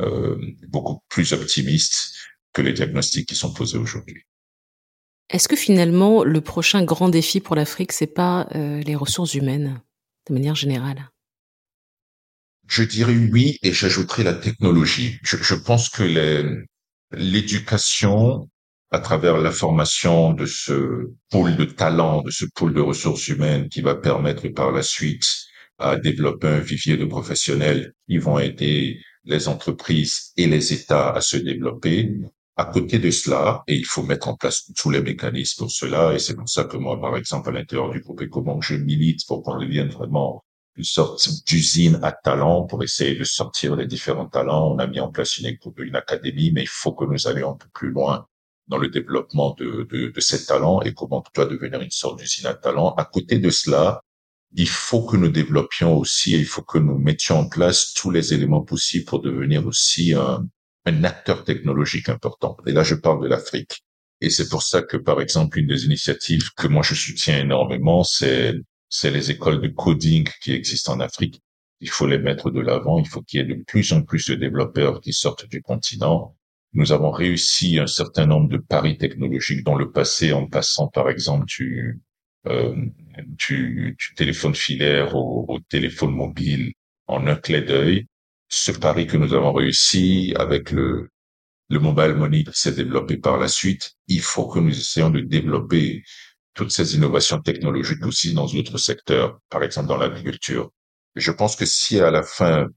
euh, 0.00 0.38
beaucoup 0.68 1.02
plus 1.08 1.32
optimiste 1.32 2.14
que 2.52 2.60
les 2.62 2.74
diagnostics 2.74 3.26
qui 3.26 3.34
sont 3.34 3.52
posés 3.52 3.78
aujourd'hui. 3.78 4.22
Est-ce 5.30 5.48
que 5.48 5.56
finalement 5.56 6.22
le 6.22 6.40
prochain 6.40 6.84
grand 6.84 7.08
défi 7.08 7.40
pour 7.40 7.56
l'Afrique 7.56 7.92
c'est 7.92 8.14
pas 8.22 8.46
euh, 8.54 8.80
les 8.80 8.94
ressources 8.94 9.34
humaines 9.34 9.80
de 10.28 10.34
manière 10.34 10.54
générale? 10.54 11.08
Je 12.66 12.82
dirais 12.82 13.16
oui 13.32 13.58
et 13.62 13.72
j'ajouterai 13.72 14.24
la 14.24 14.34
technologie. 14.34 15.18
Je, 15.22 15.38
je 15.38 15.54
pense 15.54 15.88
que 15.88 16.04
l'éducation 17.12 18.50
à 18.90 19.00
travers 19.00 19.38
la 19.38 19.50
formation 19.50 20.32
de 20.32 20.46
ce 20.46 21.10
pôle 21.30 21.56
de 21.56 21.64
talent, 21.64 22.22
de 22.22 22.30
ce 22.30 22.46
pôle 22.54 22.72
de 22.72 22.80
ressources 22.80 23.28
humaines 23.28 23.68
qui 23.68 23.82
va 23.82 23.94
permettre 23.94 24.48
par 24.48 24.72
la 24.72 24.82
suite 24.82 25.26
à 25.78 25.96
développer 25.96 26.48
un 26.48 26.58
vivier 26.58 26.96
de 26.96 27.04
professionnels 27.04 27.92
qui 28.08 28.18
vont 28.18 28.38
aider 28.38 29.00
les 29.24 29.46
entreprises 29.48 30.32
et 30.36 30.46
les 30.46 30.72
États 30.72 31.10
à 31.10 31.20
se 31.20 31.36
développer. 31.36 32.18
À 32.56 32.64
côté 32.64 32.98
de 32.98 33.12
cela, 33.12 33.62
et 33.68 33.76
il 33.76 33.84
faut 33.84 34.02
mettre 34.02 34.26
en 34.26 34.34
place 34.34 34.68
tous 34.76 34.90
les 34.90 35.00
mécanismes 35.00 35.62
pour 35.62 35.70
cela, 35.70 36.12
et 36.12 36.18
c'est 36.18 36.34
pour 36.34 36.48
ça 36.48 36.64
que 36.64 36.76
moi, 36.76 37.00
par 37.00 37.16
exemple, 37.16 37.50
à 37.50 37.52
l'intérieur 37.52 37.90
du 37.90 38.00
groupe 38.00 38.20
Ecomont, 38.20 38.60
je 38.60 38.74
milite 38.74 39.24
pour 39.28 39.44
qu'on 39.44 39.60
devienne 39.60 39.90
vraiment 39.90 40.42
une 40.74 40.82
sorte 40.82 41.28
d'usine 41.46 42.00
à 42.02 42.10
talent 42.10 42.64
pour 42.64 42.82
essayer 42.82 43.14
de 43.14 43.22
sortir 43.22 43.76
les 43.76 43.86
différents 43.86 44.26
talents. 44.26 44.74
On 44.74 44.78
a 44.80 44.88
mis 44.88 44.98
en 44.98 45.12
place 45.12 45.38
une, 45.38 45.56
une 45.78 45.94
académie, 45.94 46.50
mais 46.50 46.62
il 46.62 46.68
faut 46.68 46.92
que 46.92 47.04
nous 47.04 47.28
allions 47.28 47.52
un 47.52 47.56
peu 47.56 47.68
plus 47.72 47.90
loin 47.90 48.26
dans 48.68 48.78
le 48.78 48.88
développement 48.88 49.54
de, 49.58 49.86
de, 49.90 50.08
de 50.08 50.20
ces 50.20 50.46
talents 50.46 50.80
et 50.82 50.94
comment 50.94 51.22
tu 51.22 51.30
dois 51.34 51.46
devenir 51.46 51.80
une 51.80 51.90
sorte 51.90 52.18
d'usine 52.18 52.46
à 52.46 52.54
talent. 52.54 52.94
À 52.94 53.04
côté 53.04 53.38
de 53.38 53.50
cela, 53.50 54.02
il 54.54 54.68
faut 54.68 55.02
que 55.04 55.16
nous 55.16 55.28
développions 55.28 55.96
aussi, 55.96 56.32
il 56.32 56.46
faut 56.46 56.62
que 56.62 56.78
nous 56.78 56.98
mettions 56.98 57.40
en 57.40 57.48
place 57.48 57.92
tous 57.94 58.10
les 58.10 58.34
éléments 58.34 58.62
possibles 58.62 59.04
pour 59.04 59.20
devenir 59.20 59.66
aussi 59.66 60.14
un, 60.14 60.46
un 60.86 61.04
acteur 61.04 61.44
technologique 61.44 62.08
important. 62.08 62.56
Et 62.66 62.72
là, 62.72 62.82
je 62.82 62.94
parle 62.94 63.22
de 63.22 63.28
l'Afrique. 63.28 63.82
Et 64.20 64.30
c'est 64.30 64.48
pour 64.48 64.62
ça 64.62 64.82
que, 64.82 64.96
par 64.96 65.20
exemple, 65.20 65.58
une 65.58 65.68
des 65.68 65.84
initiatives 65.84 66.50
que 66.56 66.66
moi 66.66 66.82
je 66.82 66.94
soutiens 66.94 67.38
énormément, 67.38 68.04
c'est 68.04 68.54
c'est 68.88 69.10
les 69.10 69.30
écoles 69.30 69.60
de 69.60 69.68
coding 69.68 70.26
qui 70.42 70.52
existent 70.52 70.94
en 70.94 71.00
Afrique. 71.00 71.42
Il 71.80 71.90
faut 71.90 72.06
les 72.06 72.18
mettre 72.18 72.50
de 72.50 72.60
l'avant. 72.60 72.98
Il 72.98 73.06
faut 73.06 73.22
qu'il 73.22 73.40
y 73.40 73.42
ait 73.42 73.46
de 73.56 73.62
plus 73.64 73.92
en 73.92 74.02
plus 74.02 74.26
de 74.30 74.34
développeurs 74.34 75.00
qui 75.00 75.12
sortent 75.12 75.46
du 75.46 75.62
continent 75.62 76.34
nous 76.78 76.92
avons 76.92 77.10
réussi 77.10 77.80
un 77.80 77.88
certain 77.88 78.24
nombre 78.24 78.48
de 78.48 78.56
paris 78.56 78.96
technologiques 78.98 79.64
dans 79.64 79.74
le 79.74 79.90
passé 79.90 80.32
en 80.32 80.46
passant, 80.46 80.86
par 80.86 81.10
exemple, 81.10 81.44
du, 81.46 82.00
euh, 82.46 82.72
du, 83.18 83.96
téléphone 84.14 84.54
filaire 84.54 85.16
au, 85.16 85.44
au, 85.48 85.58
téléphone 85.58 86.12
mobile 86.12 86.72
en 87.08 87.26
un 87.26 87.34
clé 87.34 87.62
d'œil. 87.62 88.06
Ce 88.48 88.70
pari 88.70 89.08
que 89.08 89.16
nous 89.16 89.34
avons 89.34 89.52
réussi 89.52 90.32
avec 90.38 90.70
le, 90.70 91.10
le 91.68 91.80
mobile 91.80 92.14
money 92.14 92.44
s'est 92.52 92.76
développé 92.76 93.16
par 93.16 93.38
la 93.38 93.48
suite. 93.48 93.96
Il 94.06 94.20
faut 94.20 94.46
que 94.46 94.60
nous 94.60 94.70
essayions 94.70 95.10
de 95.10 95.20
développer 95.20 96.04
toutes 96.54 96.70
ces 96.70 96.94
innovations 96.94 97.40
technologiques 97.40 98.06
aussi 98.06 98.34
dans 98.34 98.46
d'autres 98.46 98.78
secteurs, 98.78 99.40
par 99.50 99.64
exemple 99.64 99.88
dans 99.88 99.96
l'agriculture. 99.96 100.70
Je 101.16 101.32
pense 101.32 101.56
que 101.56 101.66
si 101.66 101.98
à 101.98 102.12
la 102.12 102.22
fin 102.22 102.68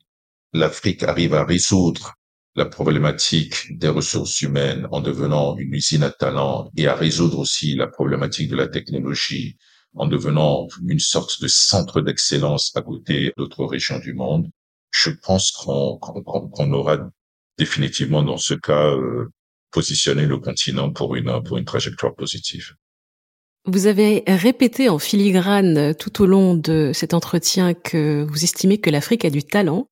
l'Afrique 0.54 1.04
arrive 1.04 1.36
à 1.36 1.46
résoudre 1.46 2.16
la 2.56 2.66
problématique 2.66 3.78
des 3.78 3.88
ressources 3.88 4.42
humaines 4.42 4.88
en 4.92 5.00
devenant 5.00 5.58
une 5.58 5.74
usine 5.74 6.04
à 6.04 6.10
talent 6.10 6.70
et 6.76 6.88
à 6.88 6.96
résoudre 6.96 7.40
aussi 7.40 7.76
la 7.76 7.88
problématique 7.88 8.50
de 8.50 8.56
la 8.56 8.68
technologie 8.68 9.58
en 9.96 10.08
devenant 10.08 10.68
une 10.88 11.00
sorte 11.00 11.42
de 11.42 11.48
centre 11.48 12.02
d'excellence 12.02 12.72
à 12.76 12.82
côté 12.82 13.34
d'autres 13.38 13.66
régions 13.66 14.00
du 14.00 14.14
monde, 14.14 14.50
je 14.92 15.10
pense 15.10 15.52
qu'on 15.52 16.74
aura 16.74 16.98
définitivement 17.58 18.24
dans 18.24 18.38
ce 18.38 18.54
cas 18.54 18.88
euh, 18.88 19.30
positionné 19.72 20.26
le 20.26 20.38
continent 20.38 20.92
pour 20.92 21.16
une, 21.16 21.44
pour 21.44 21.58
une 21.58 21.66
trajectoire 21.66 22.16
positive. 22.16 22.74
Vous 23.66 23.86
avez 23.86 24.24
répété 24.28 24.90
en 24.90 24.98
filigrane 24.98 25.94
tout 25.96 26.24
au 26.24 26.26
long 26.26 26.56
de 26.56 26.92
cet 26.94 27.14
entretien 27.14 27.74
que 27.74 28.26
vous 28.28 28.44
estimez 28.44 28.80
que 28.80 28.90
l'Afrique 28.90 29.24
a 29.24 29.30
du 29.30 29.44
talent 29.44 29.88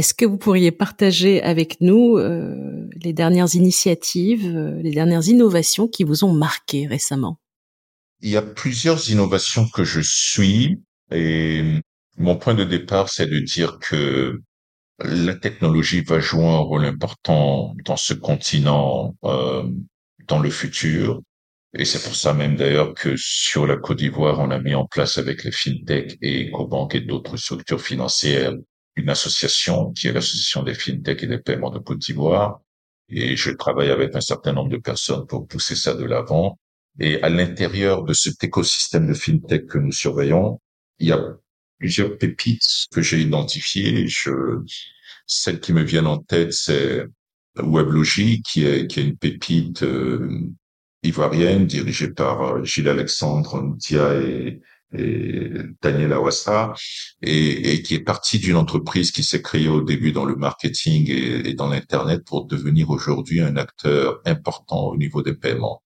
est-ce 0.00 0.14
que 0.14 0.24
vous 0.24 0.38
pourriez 0.38 0.70
partager 0.70 1.42
avec 1.42 1.82
nous 1.82 2.16
euh, 2.16 2.88
les 3.04 3.12
dernières 3.12 3.54
initiatives, 3.54 4.46
euh, 4.46 4.80
les 4.80 4.92
dernières 4.92 5.28
innovations 5.28 5.88
qui 5.88 6.04
vous 6.04 6.24
ont 6.24 6.32
marqué 6.32 6.86
récemment? 6.86 7.38
Il 8.22 8.30
y 8.30 8.36
a 8.38 8.40
plusieurs 8.40 9.10
innovations 9.10 9.68
que 9.68 9.84
je 9.84 10.00
suis 10.00 10.80
et 11.12 11.82
mon 12.16 12.36
point 12.38 12.54
de 12.54 12.64
départ, 12.64 13.10
c'est 13.10 13.26
de 13.26 13.40
dire 13.40 13.78
que 13.78 14.40
la 15.00 15.34
technologie 15.34 16.00
va 16.00 16.18
jouer 16.18 16.46
un 16.46 16.64
rôle 16.70 16.86
important 16.86 17.74
dans 17.84 17.98
ce 17.98 18.14
continent 18.14 19.14
euh, 19.24 19.64
dans 20.28 20.38
le 20.38 20.48
futur. 20.48 21.20
Et 21.78 21.84
c'est 21.84 22.02
pour 22.02 22.16
ça 22.16 22.32
même 22.32 22.56
d'ailleurs 22.56 22.94
que 22.94 23.16
sur 23.18 23.66
la 23.66 23.76
Côte 23.76 23.98
d'Ivoire, 23.98 24.38
on 24.40 24.50
a 24.50 24.60
mis 24.60 24.74
en 24.74 24.86
place 24.86 25.18
avec 25.18 25.44
les 25.44 25.52
fintech 25.52 26.16
et 26.22 26.48
EcoBank 26.48 26.94
et 26.94 27.00
d'autres 27.00 27.36
structures 27.36 27.82
financières 27.82 28.54
une 28.96 29.08
association 29.08 29.92
qui 29.92 30.08
est 30.08 30.12
l'association 30.12 30.62
des 30.62 30.74
fintech 30.74 31.22
et 31.22 31.26
des 31.26 31.38
paiements 31.38 31.70
de 31.70 31.78
Côte 31.78 31.98
d'Ivoire. 31.98 32.60
Et 33.08 33.36
je 33.36 33.50
travaille 33.50 33.90
avec 33.90 34.14
un 34.14 34.20
certain 34.20 34.52
nombre 34.52 34.70
de 34.70 34.76
personnes 34.76 35.26
pour 35.26 35.46
pousser 35.46 35.74
ça 35.74 35.94
de 35.94 36.04
l'avant. 36.04 36.58
Et 36.98 37.22
à 37.22 37.28
l'intérieur 37.28 38.02
de 38.04 38.12
cet 38.12 38.42
écosystème 38.44 39.06
de 39.06 39.14
fintech 39.14 39.66
que 39.66 39.78
nous 39.78 39.92
surveillons, 39.92 40.60
il 40.98 41.08
y 41.08 41.12
a 41.12 41.20
plusieurs 41.78 42.18
pépites 42.18 42.86
que 42.92 43.00
j'ai 43.00 43.20
identifiées. 43.20 44.06
Je, 44.06 44.30
celles 45.26 45.60
qui 45.60 45.72
me 45.72 45.82
viennent 45.82 46.06
en 46.06 46.18
tête, 46.18 46.52
c'est 46.52 47.06
WebLogic, 47.56 48.44
qui 48.44 48.66
est, 48.66 48.86
qui 48.86 49.00
est 49.00 49.04
une 49.04 49.16
pépite 49.16 49.82
euh, 49.82 50.48
ivoirienne 51.02 51.66
dirigée 51.66 52.10
par 52.10 52.42
euh, 52.42 52.64
Gilles 52.64 52.88
Alexandre 52.88 53.62
Ndia 53.62 54.14
et, 54.20 54.60
et 54.92 55.50
Daniel 55.82 56.12
Awassa 56.12 56.74
et, 57.22 57.82
qui 57.82 57.94
est 57.94 58.00
partie 58.00 58.38
d'une 58.38 58.56
entreprise 58.56 59.12
qui 59.12 59.22
s'est 59.22 59.42
créée 59.42 59.68
au 59.68 59.82
début 59.82 60.12
dans 60.12 60.24
le 60.24 60.36
marketing 60.36 61.08
et, 61.10 61.54
dans 61.54 61.68
l'internet 61.68 62.24
pour 62.24 62.46
devenir 62.46 62.90
aujourd'hui 62.90 63.40
un 63.40 63.56
acteur 63.56 64.20
important 64.24 64.88
au 64.88 64.96
niveau 64.96 65.22
des 65.22 65.34
paiements. 65.34 65.82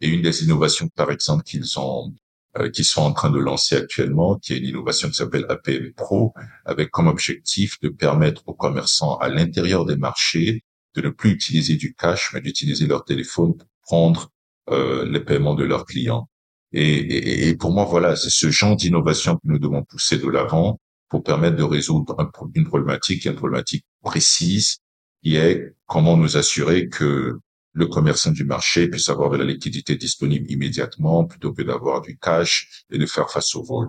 Et 0.00 0.08
une 0.08 0.22
des 0.22 0.44
innovations, 0.44 0.88
par 0.94 1.10
exemple, 1.10 1.44
qu'ils 1.44 1.78
ont 1.78 2.12
euh, 2.58 2.70
sont 2.82 3.02
en 3.02 3.12
train 3.12 3.30
de 3.30 3.38
lancer 3.38 3.76
actuellement, 3.76 4.36
qui 4.38 4.52
est 4.52 4.58
une 4.58 4.66
innovation 4.66 5.08
qui 5.08 5.14
s'appelle 5.14 5.46
APM 5.48 5.92
Pro, 5.92 6.32
avec 6.64 6.90
comme 6.90 7.08
objectif 7.08 7.80
de 7.80 7.88
permettre 7.88 8.42
aux 8.46 8.54
commerçants 8.54 9.16
à 9.16 9.28
l'intérieur 9.28 9.84
des 9.84 9.96
marchés 9.96 10.62
de 10.94 11.00
ne 11.00 11.10
plus 11.10 11.30
utiliser 11.30 11.74
du 11.76 11.94
cash, 11.94 12.30
mais 12.32 12.40
d'utiliser 12.40 12.86
leur 12.86 13.04
téléphone 13.04 13.56
pour 13.56 13.68
prendre 13.82 14.30
euh, 14.70 15.04
les 15.04 15.20
paiements 15.20 15.54
de 15.54 15.64
leurs 15.64 15.84
clients. 15.84 16.28
Et, 16.76 17.48
et, 17.48 17.56
pour 17.56 17.72
moi, 17.72 17.84
voilà, 17.84 18.16
c'est 18.16 18.30
ce 18.30 18.50
genre 18.50 18.74
d'innovation 18.74 19.36
que 19.36 19.42
nous 19.44 19.60
devons 19.60 19.84
pousser 19.84 20.18
de 20.18 20.28
l'avant 20.28 20.80
pour 21.08 21.22
permettre 21.22 21.56
de 21.56 21.62
résoudre 21.62 22.16
une 22.54 22.64
problématique, 22.64 23.24
une 23.26 23.36
problématique 23.36 23.84
précise, 24.02 24.78
qui 25.22 25.36
est 25.36 25.72
comment 25.86 26.16
nous 26.16 26.36
assurer 26.36 26.88
que 26.88 27.38
le 27.74 27.86
commerçant 27.86 28.32
du 28.32 28.44
marché 28.44 28.88
puisse 28.88 29.08
avoir 29.08 29.30
de 29.30 29.36
la 29.36 29.44
liquidité 29.44 29.94
disponible 29.94 30.50
immédiatement 30.50 31.24
plutôt 31.24 31.52
que 31.52 31.62
d'avoir 31.62 32.02
du 32.02 32.18
cash 32.18 32.84
et 32.90 32.98
de 32.98 33.06
faire 33.06 33.30
face 33.30 33.54
au 33.54 33.62
vol. 33.62 33.88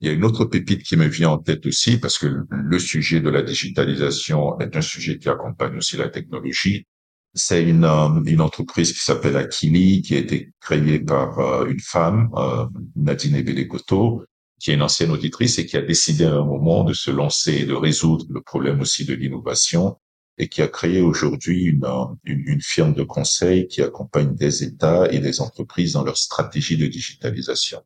Il 0.00 0.08
y 0.08 0.10
a 0.10 0.14
une 0.14 0.24
autre 0.24 0.44
pépite 0.44 0.82
qui 0.82 0.96
me 0.96 1.06
vient 1.06 1.30
en 1.30 1.38
tête 1.38 1.64
aussi 1.66 1.98
parce 1.98 2.18
que 2.18 2.44
le 2.50 2.78
sujet 2.78 3.20
de 3.20 3.30
la 3.30 3.42
digitalisation 3.42 4.58
est 4.60 4.76
un 4.76 4.80
sujet 4.82 5.18
qui 5.18 5.28
accompagne 5.28 5.76
aussi 5.76 5.96
la 5.96 6.08
technologie. 6.08 6.86
C'est 7.34 7.62
une, 7.62 7.84
euh, 7.84 8.22
une 8.24 8.40
entreprise 8.40 8.92
qui 8.92 9.00
s'appelle 9.00 9.36
Akili, 9.36 10.02
qui 10.02 10.14
a 10.16 10.18
été 10.18 10.52
créée 10.60 10.98
par 10.98 11.38
euh, 11.38 11.66
une 11.66 11.80
femme, 11.80 12.28
euh, 12.34 12.66
Nadine 12.96 13.36
Ebelekoto, 13.36 14.24
qui 14.58 14.70
est 14.70 14.74
une 14.74 14.82
ancienne 14.82 15.10
auditrice 15.10 15.58
et 15.58 15.66
qui 15.66 15.76
a 15.76 15.82
décidé 15.82 16.24
à 16.24 16.34
un 16.34 16.44
moment 16.44 16.84
de 16.84 16.92
se 16.92 17.10
lancer 17.10 17.52
et 17.52 17.64
de 17.66 17.74
résoudre 17.74 18.26
le 18.30 18.40
problème 18.42 18.80
aussi 18.80 19.04
de 19.04 19.14
l'innovation 19.14 19.96
et 20.38 20.48
qui 20.48 20.62
a 20.62 20.68
créé 20.68 21.00
aujourd'hui 21.00 21.64
une, 21.64 21.86
une, 22.24 22.42
une, 22.46 22.60
firme 22.62 22.94
de 22.94 23.02
conseil 23.02 23.68
qui 23.68 23.82
accompagne 23.82 24.34
des 24.34 24.64
États 24.64 25.10
et 25.12 25.18
des 25.18 25.40
entreprises 25.40 25.92
dans 25.92 26.04
leur 26.04 26.16
stratégie 26.16 26.78
de 26.78 26.86
digitalisation. 26.86 27.82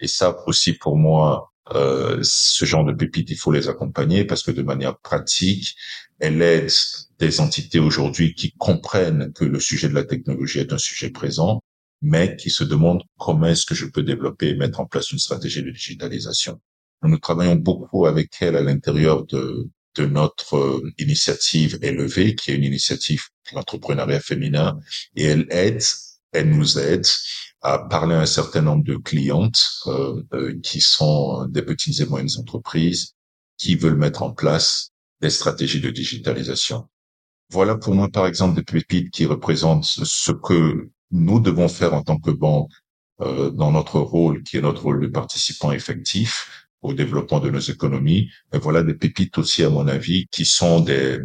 Et 0.00 0.08
ça 0.08 0.36
aussi 0.46 0.74
pour 0.74 0.96
moi, 0.96 1.52
euh, 1.74 2.20
ce 2.22 2.64
genre 2.64 2.84
de 2.84 2.92
pépites, 2.92 3.30
il 3.30 3.36
faut 3.36 3.50
les 3.50 3.68
accompagner 3.68 4.24
parce 4.24 4.42
que 4.42 4.50
de 4.50 4.62
manière 4.62 4.98
pratique, 4.98 5.76
elle 6.20 6.40
aide 6.42 6.70
des 7.18 7.40
entités 7.40 7.78
aujourd'hui 7.78 8.34
qui 8.34 8.52
comprennent 8.52 9.32
que 9.32 9.44
le 9.44 9.60
sujet 9.60 9.88
de 9.88 9.94
la 9.94 10.04
technologie 10.04 10.60
est 10.60 10.72
un 10.72 10.78
sujet 10.78 11.10
présent, 11.10 11.62
mais 12.02 12.36
qui 12.36 12.50
se 12.50 12.64
demandent 12.64 13.02
comment 13.18 13.46
est-ce 13.46 13.64
que 13.64 13.74
je 13.74 13.86
peux 13.86 14.02
développer 14.02 14.48
et 14.48 14.54
mettre 14.54 14.80
en 14.80 14.86
place 14.86 15.10
une 15.12 15.18
stratégie 15.18 15.62
de 15.62 15.70
digitalisation. 15.70 16.60
Nous 17.02 17.18
travaillons 17.18 17.56
beaucoup 17.56 18.06
avec 18.06 18.30
elle 18.40 18.56
à 18.56 18.62
l'intérieur 18.62 19.24
de, 19.26 19.68
de 19.96 20.06
notre 20.06 20.56
euh, 20.56 20.92
initiative 20.98 21.78
élevée, 21.82 22.34
qui 22.34 22.50
est 22.50 22.56
une 22.56 22.64
initiative 22.64 23.24
d'entrepreneuriat 23.52 24.20
féminin, 24.20 24.78
et 25.14 25.24
elle 25.24 25.46
aide, 25.50 25.82
elle 26.32 26.50
nous 26.50 26.78
aide 26.78 27.06
à 27.62 27.78
parler 27.78 28.14
à 28.14 28.20
un 28.20 28.26
certain 28.26 28.62
nombre 28.62 28.84
de 28.84 28.96
clientes 28.96 29.60
euh, 29.86 30.22
euh, 30.34 30.60
qui 30.62 30.80
sont 30.80 31.46
des 31.46 31.62
petites 31.62 32.00
et 32.00 32.06
moyennes 32.06 32.28
entreprises 32.38 33.14
qui 33.56 33.74
veulent 33.74 33.96
mettre 33.96 34.22
en 34.22 34.32
place 34.32 34.90
des 35.20 35.30
stratégies 35.30 35.80
de 35.80 35.90
digitalisation. 35.90 36.86
Voilà 37.50 37.76
pour 37.76 37.94
moi, 37.94 38.08
par 38.08 38.26
exemple, 38.26 38.56
des 38.56 38.62
pépites 38.62 39.10
qui 39.10 39.24
représentent 39.24 39.84
ce 39.84 40.32
que 40.32 40.90
nous 41.10 41.40
devons 41.40 41.68
faire 41.68 41.94
en 41.94 42.02
tant 42.02 42.18
que 42.18 42.30
banque 42.32 42.72
euh, 43.20 43.50
dans 43.50 43.70
notre 43.70 44.00
rôle, 44.00 44.42
qui 44.42 44.56
est 44.56 44.62
notre 44.62 44.82
rôle 44.82 45.00
de 45.00 45.06
participant 45.06 45.70
effectif, 45.72 46.66
au 46.82 46.92
développement 46.92 47.40
de 47.40 47.50
nos 47.50 47.60
économies. 47.60 48.30
Et 48.52 48.58
voilà 48.58 48.82
des 48.82 48.94
pépites 48.94 49.38
aussi, 49.38 49.62
à 49.62 49.70
mon 49.70 49.86
avis, 49.86 50.26
qui 50.30 50.44
sont 50.44 50.80
des, 50.80 51.18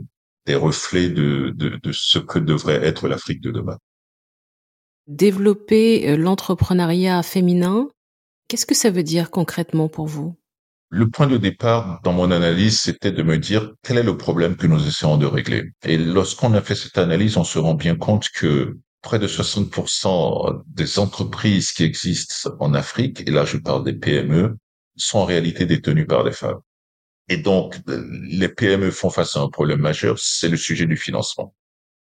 des 0.46 0.56
reflets 0.56 1.10
de, 1.10 1.54
de, 1.56 1.80
de 1.82 1.92
ce 1.92 2.20
que 2.20 2.40
devrait 2.40 2.84
être 2.86 3.08
l'Afrique 3.08 3.42
de 3.42 3.52
demain. 3.52 3.78
Développer 5.08 6.10
euh, 6.10 6.18
l'entrepreneuriat 6.18 7.24
féminin, 7.24 7.90
qu'est-ce 8.48 8.66
que 8.66 8.76
ça 8.76 8.92
veut 8.92 9.04
dire 9.04 9.32
concrètement 9.32 9.90
pour 9.90 10.06
vous? 10.06 10.36
Le 10.94 11.10
point 11.10 11.28
de 11.28 11.38
départ 11.38 12.02
dans 12.04 12.12
mon 12.12 12.32
analyse, 12.32 12.82
c'était 12.82 13.14
de 13.14 13.24
me 13.24 13.38
dire 13.38 13.72
quel 13.82 13.98
est 13.98 14.04
le 14.04 14.18
problème 14.18 14.58
que 14.58 14.68
nous 14.68 14.86
essayons 14.86 15.16
de 15.18 15.26
régler. 15.26 15.72
Et 15.84 15.98
lorsqu'on 15.98 16.54
a 16.54 16.62
fait 16.62 16.76
cette 16.76 16.98
analyse, 16.98 17.38
on 17.38 17.46
se 17.46 17.58
rend 17.60 17.76
bien 17.76 17.96
compte 17.96 18.28
que 18.30 18.78
près 19.02 19.18
de 19.18 19.26
60% 19.26 20.64
des 20.68 21.00
entreprises 21.00 21.72
qui 21.72 21.86
existent 21.86 22.52
en 22.60 22.74
Afrique, 22.74 23.24
et 23.26 23.32
là 23.32 23.46
je 23.46 23.56
parle 23.56 23.86
des 23.86 23.94
PME, 23.94 24.58
sont 24.98 25.20
en 25.20 25.26
réalité 25.26 25.66
détenues 25.66 26.06
par 26.06 26.26
des 26.26 26.34
femmes. 26.34 26.60
Et 27.30 27.38
donc, 27.38 27.80
les 27.88 28.50
PME 28.50 28.92
font 28.92 29.10
face 29.10 29.38
à 29.38 29.40
un 29.40 29.48
problème 29.48 29.80
majeur, 29.80 30.20
c'est 30.20 30.50
le 30.50 30.58
sujet 30.58 30.88
du 30.88 30.98
financement. 30.98 31.56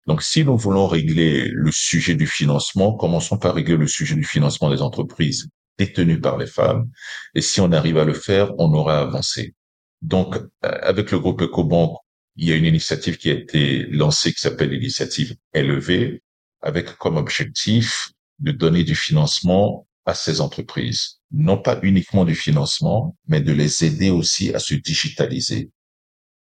Donc, 0.07 0.23
si 0.23 0.43
nous 0.43 0.57
voulons 0.57 0.87
régler 0.87 1.51
le 1.53 1.71
sujet 1.71 2.15
du 2.15 2.27
financement, 2.27 2.95
commençons 2.95 3.37
par 3.37 3.55
régler 3.55 3.77
le 3.77 3.87
sujet 3.87 4.15
du 4.15 4.25
financement 4.25 4.71
des 4.71 4.81
entreprises 4.81 5.51
détenues 5.79 6.21
par 6.21 6.37
les 6.37 6.47
femmes. 6.47 6.91
Et 7.35 7.41
si 7.41 7.61
on 7.61 7.73
arrive 7.73 7.99
à 7.99 8.05
le 8.05 8.15
faire, 8.15 8.53
on 8.59 8.73
aura 8.75 9.01
avancé. 9.01 9.55
Donc, 10.03 10.37
euh, 10.37 10.79
avec 10.83 11.11
le 11.11 11.19
groupe 11.19 11.41
EcoBank, 11.41 11.97
il 12.37 12.49
y 12.49 12.53
a 12.53 12.57
une 12.57 12.67
initiative 12.67 13.17
qui 13.17 13.31
a 13.31 13.35
été 13.35 13.87
lancée 13.87 14.33
qui 14.33 14.41
s'appelle 14.41 14.71
l'initiative 14.71 15.35
LEV, 15.55 16.21
avec 16.61 16.97
comme 16.97 17.17
objectif 17.17 18.11
de 18.39 18.53
donner 18.53 18.85
du 18.85 18.95
financement 18.95 19.87
à 20.07 20.15
ces 20.15 20.41
entreprises. 20.41 21.21
Non 21.33 21.59
pas 21.59 21.79
uniquement 21.83 22.25
du 22.25 22.35
financement, 22.35 23.17
mais 23.27 23.41
de 23.41 23.53
les 23.53 23.85
aider 23.85 24.11
aussi 24.11 24.55
à 24.55 24.59
se 24.59 24.75
digitaliser. 24.75 25.71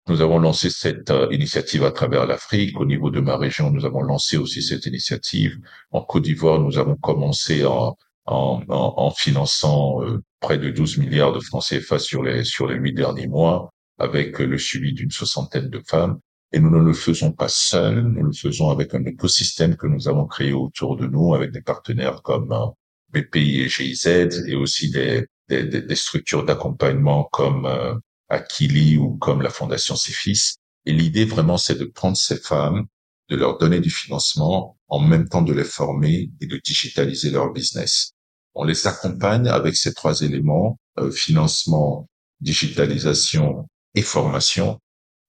Nous 0.09 0.20
avons 0.20 0.38
lancé 0.38 0.70
cette 0.70 1.11
euh, 1.11 1.27
initiative 1.33 1.83
à 1.83 1.90
travers 1.90 2.27
l'Afrique. 2.27 2.79
Au 2.79 2.87
niveau 2.87 3.11
de 3.11 3.20
ma 3.20 3.37
région, 3.37 3.72
nous 3.72 3.85
avons 3.85 4.03
lancé 4.03 4.37
aussi 4.37 4.62
cette 4.62 4.87
initiative. 4.87 5.59
En 5.90 6.03
Côte 6.03 6.22
d'Ivoire, 6.22 6.61
nous 6.61 6.79
avons 6.79 6.94
commencé 6.94 7.64
en, 7.64 7.96
en, 8.26 8.62
en, 8.68 9.10
finançant 9.10 10.02
euh, 10.02 10.22
près 10.40 10.58
de 10.58 10.70
12 10.70 10.98
milliards 10.98 11.32
de 11.32 11.40
francs 11.40 11.64
CFA 11.64 11.98
sur 11.98 12.22
les 12.22 12.44
sur 12.44 12.66
les 12.66 12.76
huit 12.76 12.92
derniers 12.92 13.28
mois, 13.28 13.70
avec 13.98 14.38
le 14.38 14.58
suivi 14.58 14.92
d'une 14.92 15.10
soixantaine 15.10 15.68
de 15.70 15.82
femmes. 15.86 16.18
Et 16.52 16.60
nous 16.60 16.70
ne 16.70 16.82
le 16.82 16.92
faisons 16.92 17.32
pas 17.32 17.48
seuls, 17.48 18.02
nous 18.02 18.24
le 18.24 18.32
faisons 18.32 18.70
avec 18.70 18.94
un 18.94 19.04
écosystème 19.04 19.76
que 19.76 19.86
nous 19.86 20.08
avons 20.08 20.26
créé 20.26 20.52
autour 20.52 20.96
de 20.96 21.06
nous, 21.06 21.34
avec 21.34 21.50
des 21.52 21.60
partenaires 21.62 22.22
comme 22.22 22.52
euh, 22.52 22.66
BPI 23.12 23.62
et 23.62 23.68
GIZ 23.68 24.06
et 24.46 24.54
aussi 24.54 24.90
des, 24.90 25.26
des, 25.48 25.64
des 25.64 25.96
structures 25.96 26.44
d'accompagnement 26.44 27.24
comme 27.32 27.66
euh, 27.66 27.94
Akili 28.28 28.96
ou 28.96 29.16
comme 29.16 29.42
la 29.42 29.50
Fondation 29.50 29.96
Cefis. 29.96 30.54
Et 30.84 30.92
l'idée 30.92 31.24
vraiment, 31.24 31.58
c'est 31.58 31.78
de 31.78 31.84
prendre 31.84 32.16
ces 32.16 32.36
femmes, 32.38 32.86
de 33.28 33.36
leur 33.36 33.58
donner 33.58 33.80
du 33.80 33.90
financement, 33.90 34.76
en 34.88 35.00
même 35.00 35.28
temps 35.28 35.42
de 35.42 35.52
les 35.52 35.64
former 35.64 36.30
et 36.40 36.46
de 36.46 36.60
digitaliser 36.64 37.30
leur 37.30 37.52
business. 37.52 38.12
On 38.57 38.64
les 38.64 38.87
accompagne 38.87 39.49
avec 39.49 39.77
ces 39.77 39.95
trois 39.95 40.23
éléments, 40.23 40.79
euh, 40.99 41.11
financement, 41.11 42.09
digitalisation 42.40 43.69
et 43.95 44.03
formation. 44.03 44.81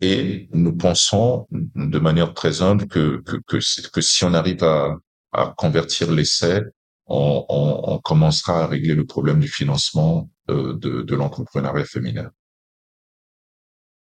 Et 0.02 0.48
nous 0.54 0.76
pensons 0.76 1.48
de 1.52 2.00
manière 2.00 2.34
très 2.34 2.62
humble 2.62 2.88
que, 2.88 3.22
que, 3.26 3.38
que, 3.48 3.58
que 3.90 4.02
si 4.02 4.24
on 4.24 4.34
arrive 4.34 4.63
à, 4.63 4.96
à 5.34 5.54
convertir 5.58 6.12
l'essai 6.12 6.62
on, 7.08 7.46
on, 7.50 7.94
on, 7.94 8.00
commencera 8.00 8.63
à 8.63 8.68
régler 8.68 8.94
le 8.94 9.06
problème 9.06 9.40
du 9.40 9.48
financement 9.48 10.30
de, 10.48 10.74
de, 10.74 11.02
de 11.02 11.16
l'entrepreneuriat 11.16 11.86
féminin. 11.86 12.32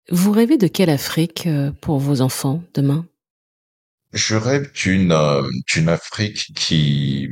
Vous 0.09 0.31
rêvez 0.31 0.57
de 0.57 0.67
quelle 0.67 0.89
Afrique 0.89 1.47
euh, 1.47 1.71
pour 1.81 1.99
vos 1.99 2.21
enfants 2.21 2.63
demain? 2.73 3.05
Je 4.11 4.35
rêve 4.35 4.71
d'une 4.73 5.11
euh, 5.11 5.47
d'une 5.71 5.87
Afrique 5.87 6.51
qui 6.55 7.29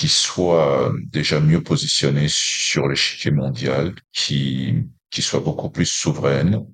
qui 0.00 0.08
soit 0.08 0.94
déjà 1.08 1.40
mieux 1.40 1.62
positionnée 1.62 2.28
sur 2.30 2.88
l'échiquier 2.88 3.32
mondial, 3.32 3.94
qui 4.12 4.84
qui 5.10 5.20
soit 5.20 5.40
beaucoup 5.40 5.68
plus 5.68 5.84
souveraine, 5.84 6.64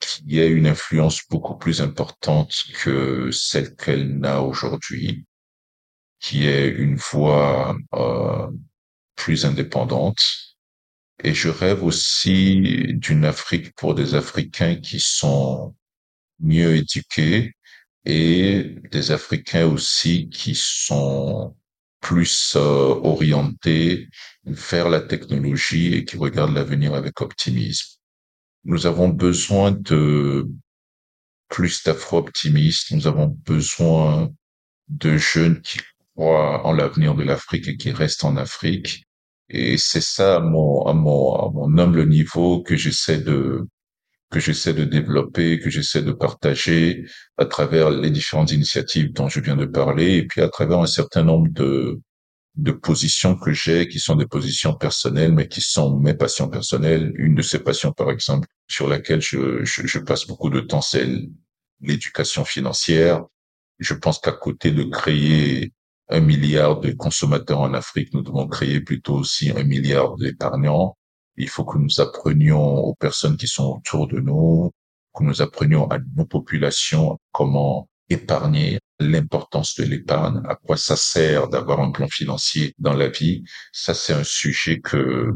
qui 0.00 0.38
ait 0.38 0.50
une 0.50 0.66
influence 0.66 1.22
beaucoup 1.30 1.56
plus 1.56 1.80
importante 1.80 2.52
que 2.82 3.30
celle 3.30 3.74
qu'elle 3.74 4.18
n'a 4.18 4.42
aujourd'hui, 4.42 5.24
qui 6.20 6.46
est 6.46 6.68
une 6.68 6.96
voix 6.96 7.74
euh, 7.94 8.48
plus 9.16 9.46
indépendante. 9.46 10.20
Et 11.24 11.32
je 11.32 11.48
rêve 11.48 11.82
aussi 11.82 12.92
d'une 12.96 13.24
Afrique 13.24 13.74
pour 13.76 13.94
des 13.94 14.14
Africains 14.14 14.76
qui 14.76 15.00
sont 15.00 15.74
mieux 16.38 16.76
éduqués 16.76 17.54
et 18.04 18.76
des 18.92 19.10
Africains 19.10 19.66
aussi 19.66 20.28
qui 20.28 20.54
sont 20.54 21.56
plus 22.00 22.54
euh, 22.56 22.60
orientés 22.60 24.08
vers 24.44 24.88
la 24.88 25.00
technologie 25.00 25.94
et 25.94 26.04
qui 26.04 26.16
regardent 26.16 26.54
l'avenir 26.54 26.94
avec 26.94 27.20
optimisme. 27.20 27.98
Nous 28.64 28.86
avons 28.86 29.08
besoin 29.08 29.72
de 29.72 30.48
plus 31.48 31.82
d'afro-optimistes, 31.82 32.92
nous 32.92 33.06
avons 33.06 33.26
besoin 33.46 34.30
de 34.88 35.16
jeunes 35.16 35.60
qui 35.62 35.80
croient 36.14 36.66
en 36.66 36.72
l'avenir 36.72 37.14
de 37.14 37.22
l'Afrique 37.22 37.68
et 37.68 37.76
qui 37.76 37.90
restent 37.90 38.24
en 38.24 38.36
Afrique. 38.36 39.04
Et 39.48 39.78
c'est 39.78 40.02
ça, 40.02 40.36
à 40.36 40.40
mon, 40.40 40.82
à 40.86 40.92
mon, 40.92 41.34
à 41.34 41.50
mon 41.50 41.78
humble 41.78 42.06
niveau, 42.06 42.62
que 42.62 42.76
j'essaie 42.76 43.18
de, 43.18 43.66
que 44.30 44.40
j'essaie 44.40 44.74
de 44.74 44.84
développer, 44.84 45.58
que 45.58 45.70
j'essaie 45.70 46.02
de 46.02 46.12
partager 46.12 47.06
à 47.38 47.46
travers 47.46 47.90
les 47.90 48.10
différentes 48.10 48.52
initiatives 48.52 49.12
dont 49.12 49.28
je 49.28 49.40
viens 49.40 49.56
de 49.56 49.64
parler, 49.64 50.16
et 50.16 50.26
puis 50.26 50.42
à 50.42 50.48
travers 50.48 50.78
un 50.80 50.86
certain 50.86 51.24
nombre 51.24 51.48
de, 51.50 52.00
de 52.56 52.72
positions 52.72 53.36
que 53.36 53.52
j'ai, 53.52 53.88
qui 53.88 54.00
sont 54.00 54.16
des 54.16 54.26
positions 54.26 54.74
personnelles, 54.74 55.32
mais 55.32 55.48
qui 55.48 55.60
sont 55.60 55.98
mes 55.98 56.14
passions 56.14 56.48
personnelles. 56.48 57.12
Une 57.16 57.36
de 57.36 57.42
ces 57.42 57.60
passions, 57.60 57.92
par 57.92 58.10
exemple, 58.10 58.48
sur 58.68 58.88
laquelle 58.88 59.22
je, 59.22 59.64
je, 59.64 59.86
je 59.86 59.98
passe 59.98 60.26
beaucoup 60.26 60.50
de 60.50 60.60
temps, 60.60 60.82
c'est 60.82 61.08
l'éducation 61.80 62.44
financière. 62.44 63.22
Je 63.78 63.94
pense 63.94 64.18
qu'à 64.18 64.32
côté 64.32 64.72
de 64.72 64.82
créer 64.82 65.72
un 66.08 66.20
milliard 66.20 66.80
de 66.80 66.90
consommateurs 66.92 67.60
en 67.60 67.74
Afrique, 67.74 68.12
nous 68.12 68.22
devons 68.22 68.48
créer 68.48 68.80
plutôt 68.80 69.14
aussi 69.14 69.50
un 69.50 69.62
milliard 69.62 70.16
d'épargnants. 70.16 70.96
Il 71.38 71.48
faut 71.48 71.64
que 71.64 71.78
nous 71.78 72.00
apprenions 72.00 72.78
aux 72.78 72.94
personnes 72.94 73.36
qui 73.36 73.46
sont 73.46 73.76
autour 73.76 74.08
de 74.08 74.20
nous, 74.20 74.70
que 75.14 75.24
nous 75.24 75.42
apprenions 75.42 75.88
à 75.90 75.98
nos 76.16 76.26
populations 76.26 77.18
comment 77.32 77.88
épargner, 78.10 78.78
l'importance 79.00 79.74
de 79.76 79.84
l'épargne, 79.84 80.42
à 80.48 80.56
quoi 80.56 80.76
ça 80.76 80.96
sert 80.96 81.48
d'avoir 81.48 81.80
un 81.80 81.90
plan 81.90 82.08
financier 82.08 82.74
dans 82.78 82.94
la 82.94 83.08
vie. 83.08 83.44
Ça, 83.72 83.94
c'est 83.94 84.12
un 84.12 84.24
sujet 84.24 84.80
que 84.80 85.32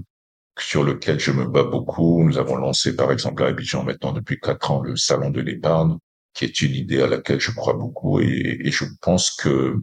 sur 0.59 0.83
lequel 0.83 1.21
je 1.21 1.31
me 1.31 1.47
bats 1.47 1.65
beaucoup. 1.65 2.23
Nous 2.25 2.39
avons 2.39 2.57
lancé, 2.57 2.97
par 2.97 3.13
exemple, 3.13 3.43
à 3.45 3.49
Abidjan 3.49 3.85
maintenant 3.85 4.13
depuis 4.13 4.39
quatre 4.41 4.71
ans 4.71 4.83
le 4.83 4.97
salon 4.97 5.31
de 5.31 5.41
l'épargne, 5.41 5.97
qui 6.35 6.45
est 6.45 6.61
une 6.63 6.75
idée 6.75 7.03
à 7.03 7.07
laquelle 7.07 7.41
je 7.41 7.51
crois 7.53 7.75
beaucoup 7.75 8.21
et, 8.21 8.59
et 8.65 8.71
je 8.71 8.85
pense 9.01 9.31
que 9.31 9.77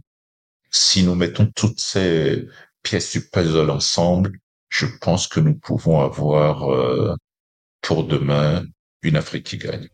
si 0.72 1.03
nous 1.03 1.15
mettons 1.15 1.47
toutes 1.55 1.80
ces 1.80 2.45
pièces 2.84 3.11
du 3.11 3.28
puzzle 3.30 3.70
ensemble, 3.70 4.39
je 4.70 4.86
pense 5.01 5.28
que 5.28 5.39
nous 5.39 5.55
pouvons 5.55 6.01
avoir 6.01 6.72
euh, 6.72 7.15
pour 7.82 8.03
demain 8.05 8.63
une 9.03 9.15
Afrique 9.15 9.45
qui 9.45 9.57
gagne. 9.57 9.88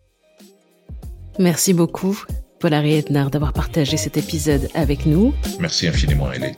Merci 1.40 1.74
beaucoup, 1.74 2.24
Paul 2.60 2.74
Etnard, 2.74 3.30
d'avoir 3.30 3.54
partagé 3.54 3.98
cet 3.98 4.18
épisode 4.18 4.70
avec 4.74 5.06
nous. 5.06 5.34
Merci 5.60 5.88
infiniment, 5.88 6.32
Hélène. 6.32 6.56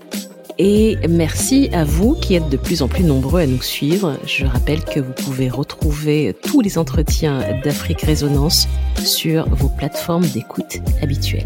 Et 0.60 0.98
merci 1.08 1.70
à 1.72 1.84
vous 1.84 2.16
qui 2.16 2.34
êtes 2.34 2.50
de 2.50 2.58
plus 2.58 2.82
en 2.82 2.88
plus 2.88 3.04
nombreux 3.04 3.42
à 3.42 3.46
nous 3.46 3.62
suivre. 3.62 4.18
Je 4.26 4.46
rappelle 4.46 4.84
que 4.84 5.00
vous 5.00 5.14
pouvez 5.14 5.50
retrouver 5.50 6.36
tous 6.44 6.62
les 6.62 6.80
entretiens 6.80 7.44
d'Afrique 7.64 8.02
Résonance 8.02 8.68
sur 9.04 9.48
vos 9.50 9.70
plateformes 9.70 10.26
d'écoute 10.26 10.80
habituelles. 11.02 11.46